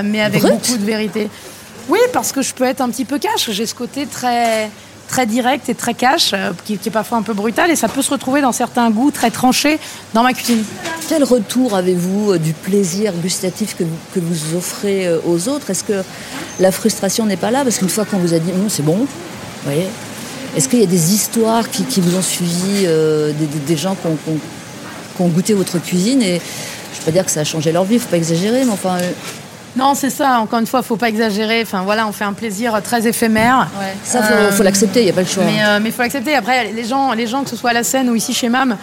[0.04, 1.30] mais avec beaucoup de vérité.
[1.90, 3.50] Oui, parce que je peux être un petit peu cash.
[3.52, 4.70] J'ai ce côté très,
[5.08, 8.02] très direct et très cash, euh, qui, est parfois un peu brutal, et ça peut
[8.02, 9.80] se retrouver dans certains goûts très tranchés
[10.14, 10.64] dans ma cuisine.
[11.08, 15.70] Quel retour avez-vous euh, du plaisir gustatif que vous, offrez euh, aux autres?
[15.70, 16.04] Est-ce que
[16.60, 17.64] la frustration n'est pas là?
[17.64, 19.08] Parce qu'une fois qu'on vous a dit non, c'est bon, vous
[19.64, 19.88] voyez
[20.56, 22.88] est-ce qu'il y a des histoires qui, vous ont suivi,
[23.68, 24.08] des, gens qui
[25.22, 26.24] ont, goûté votre cuisine?
[26.24, 28.10] Et je ne veux pas dire que ça a changé leur vie, il ne faut
[28.10, 28.98] pas exagérer, mais enfin,
[29.78, 30.40] Non, c'est ça.
[30.40, 31.62] Encore une fois, faut pas exagérer.
[31.62, 33.68] Enfin voilà, on fait un plaisir très éphémère.
[34.04, 35.44] ça, il faut, Euh, faut l'accepter, il n'y a pas le choix.
[35.46, 36.36] Mais euh, mais faut l'accepter.
[36.36, 38.76] Après, les gens, les gens que ce soit à la scène ou ici chez Mam,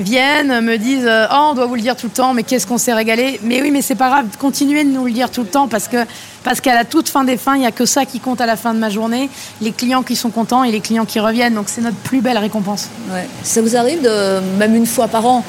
[0.00, 2.66] viennent, me disent euh, Oh, on doit vous le dire tout le temps, mais qu'est-ce
[2.66, 3.40] qu'on s'est régalé?
[3.42, 5.88] Mais oui, mais c'est pas grave, continuez de nous le dire tout le temps parce
[5.88, 6.04] que
[6.42, 8.46] parce qu'à la toute fin des fins, il n'y a que ça qui compte à
[8.46, 9.30] la fin de ma journée.
[9.62, 11.54] Les clients qui sont contents et les clients qui reviennent.
[11.54, 12.90] Donc c'est notre plus belle récompense.
[13.10, 13.26] Ouais.
[13.42, 15.42] Ça vous arrive, de, même une fois par an,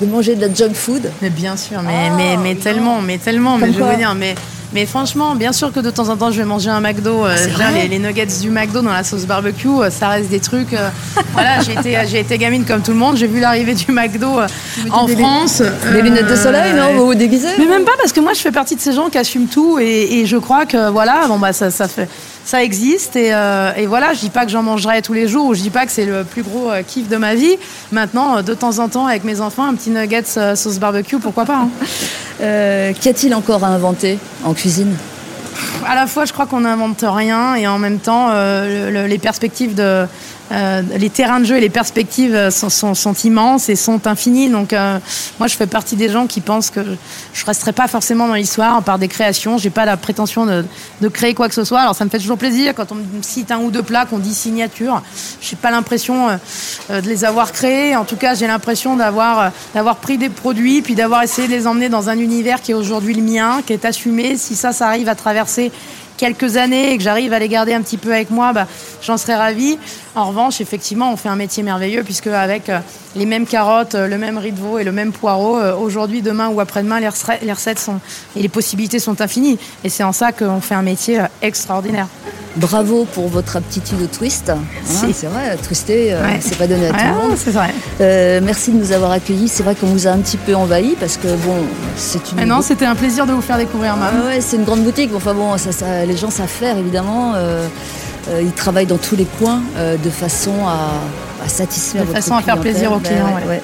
[0.00, 1.10] de, manger de la junk food.
[1.22, 4.34] Mais bien sûr, mais, Ah, mais, tellement, mais tellement, mais je veux dire, mais,
[4.76, 7.24] mais franchement, bien sûr que de temps en temps, je vais manger un McDo.
[7.24, 10.38] euh, vrai les, les nuggets du McDo dans la sauce barbecue, euh, ça reste des
[10.38, 10.74] trucs.
[10.74, 10.90] euh,
[11.32, 13.16] voilà, j'ai été, gamine comme tout le monde.
[13.16, 14.46] J'ai vu l'arrivée du McDo euh,
[14.90, 15.62] en des- France.
[15.92, 18.52] Des lunettes de soleil, non Vous déguisez Mais même pas parce que moi, je fais
[18.52, 21.54] partie de ces gens qui assument tout et, et je crois que voilà, bon bah
[21.54, 22.06] ça, ça fait.
[22.44, 25.46] Ça existe et, euh, et voilà, je dis pas que j'en mangerai tous les jours
[25.46, 27.56] ou je dis pas que c'est le plus gros euh, kiff de ma vie.
[27.90, 31.44] Maintenant, euh, de temps en temps, avec mes enfants, un petit nuggets sauce barbecue, pourquoi
[31.44, 32.92] pas hein.
[33.00, 34.65] Qu'y a-t-il encore à inventer en cuisine?
[35.86, 39.06] À la fois, je crois qu'on n'invente rien et en même temps, euh, le- le-
[39.06, 40.06] les perspectives de.
[40.52, 44.48] Euh, les terrains de jeu et les perspectives euh, sont, immenses et sont infinies.
[44.48, 44.98] Donc, euh,
[45.38, 48.34] moi, je fais partie des gens qui pensent que je ne resterai pas forcément dans
[48.34, 49.58] l'histoire par des créations.
[49.58, 50.64] J'ai pas la prétention de,
[51.08, 51.80] créer quoi que ce soit.
[51.80, 54.18] Alors, ça me fait toujours plaisir quand on me cite un ou deux plats, qu'on
[54.18, 55.02] dit signature.
[55.40, 56.28] Je n'ai pas l'impression
[56.90, 57.96] de les avoir créés.
[57.96, 61.66] En tout cas, j'ai l'impression d'avoir d'avoir pris des produits puis d'avoir essayé de les
[61.66, 64.36] emmener dans un univers qui est aujourd'hui le mien, qui est assumé.
[64.36, 65.72] Si ça, ça arrive à traverser
[66.16, 68.66] quelques années et que j'arrive à les garder un petit peu avec moi, bah,
[69.02, 69.78] j'en serais ravie.
[70.14, 72.78] En revanche, effectivement, on fait un métier merveilleux puisque avec euh,
[73.14, 76.22] les mêmes carottes, euh, le même riz de veau et le même poireau, euh, aujourd'hui,
[76.22, 78.00] demain ou après-demain, les, rece- les recettes sont
[78.36, 79.58] et les possibilités sont infinies.
[79.84, 82.06] Et c'est en ça qu'on fait un métier extraordinaire.
[82.56, 84.48] Bravo pour votre aptitude au twist.
[84.48, 84.56] Hein,
[85.12, 86.38] c'est vrai, twister, euh, Ouais.
[86.40, 87.36] c'est pas donné à tout le monde.
[87.48, 87.68] vrai.
[88.00, 89.48] Euh, merci de nous avoir accueillis.
[89.48, 91.54] C'est vrai qu'on vous a un petit peu envahi parce que bon,
[91.98, 92.38] c'est une.
[92.38, 95.10] Mais non, c'était un plaisir de vous faire découvrir Ah ouais, c'est une grande boutique.
[95.14, 97.32] Enfin bon, ça, ça- les gens savent faire évidemment.
[97.34, 97.66] Euh,
[98.28, 101.00] euh, ils travaillent dans tous les coins euh, de façon à,
[101.44, 103.48] à satisfaire De votre façon à faire plaisir aux Ben clients, ouais, ouais.
[103.48, 103.62] ouais.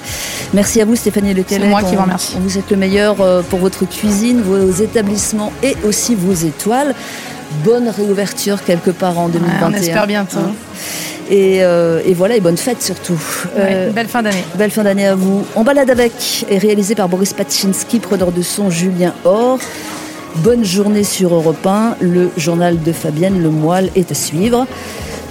[0.53, 1.61] Merci à vous Stéphanie Lequelec.
[1.63, 2.37] C'est moi qui vous remercie.
[2.39, 3.15] Vous êtes le meilleur
[3.49, 6.95] pour votre cuisine, vos établissements et aussi vos étoiles.
[7.65, 9.69] Bonne réouverture quelque part en 2021.
[9.69, 10.37] on espère bientôt.
[10.39, 10.53] hein.
[11.29, 13.19] Et, euh, et voilà, et bonne fête surtout.
[13.57, 14.43] Ouais, belle fin d'année.
[14.55, 15.45] Belle fin d'année à vous.
[15.55, 19.59] On balade avec est réalisé par Boris Patchinski, preneur de son Julien Or.
[20.37, 21.97] Bonne journée sur Europe 1.
[22.01, 24.65] Le journal de Fabienne Le Moile est à suivre.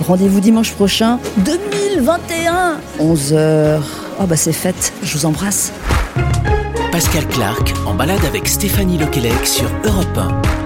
[0.01, 3.81] Rendez-vous dimanche prochain, 2021, 11h.
[4.21, 5.73] Oh bah c'est fait, je vous embrasse.
[6.91, 10.62] Pascal Clark en balade avec Stéphanie Lequelec sur Europe 1.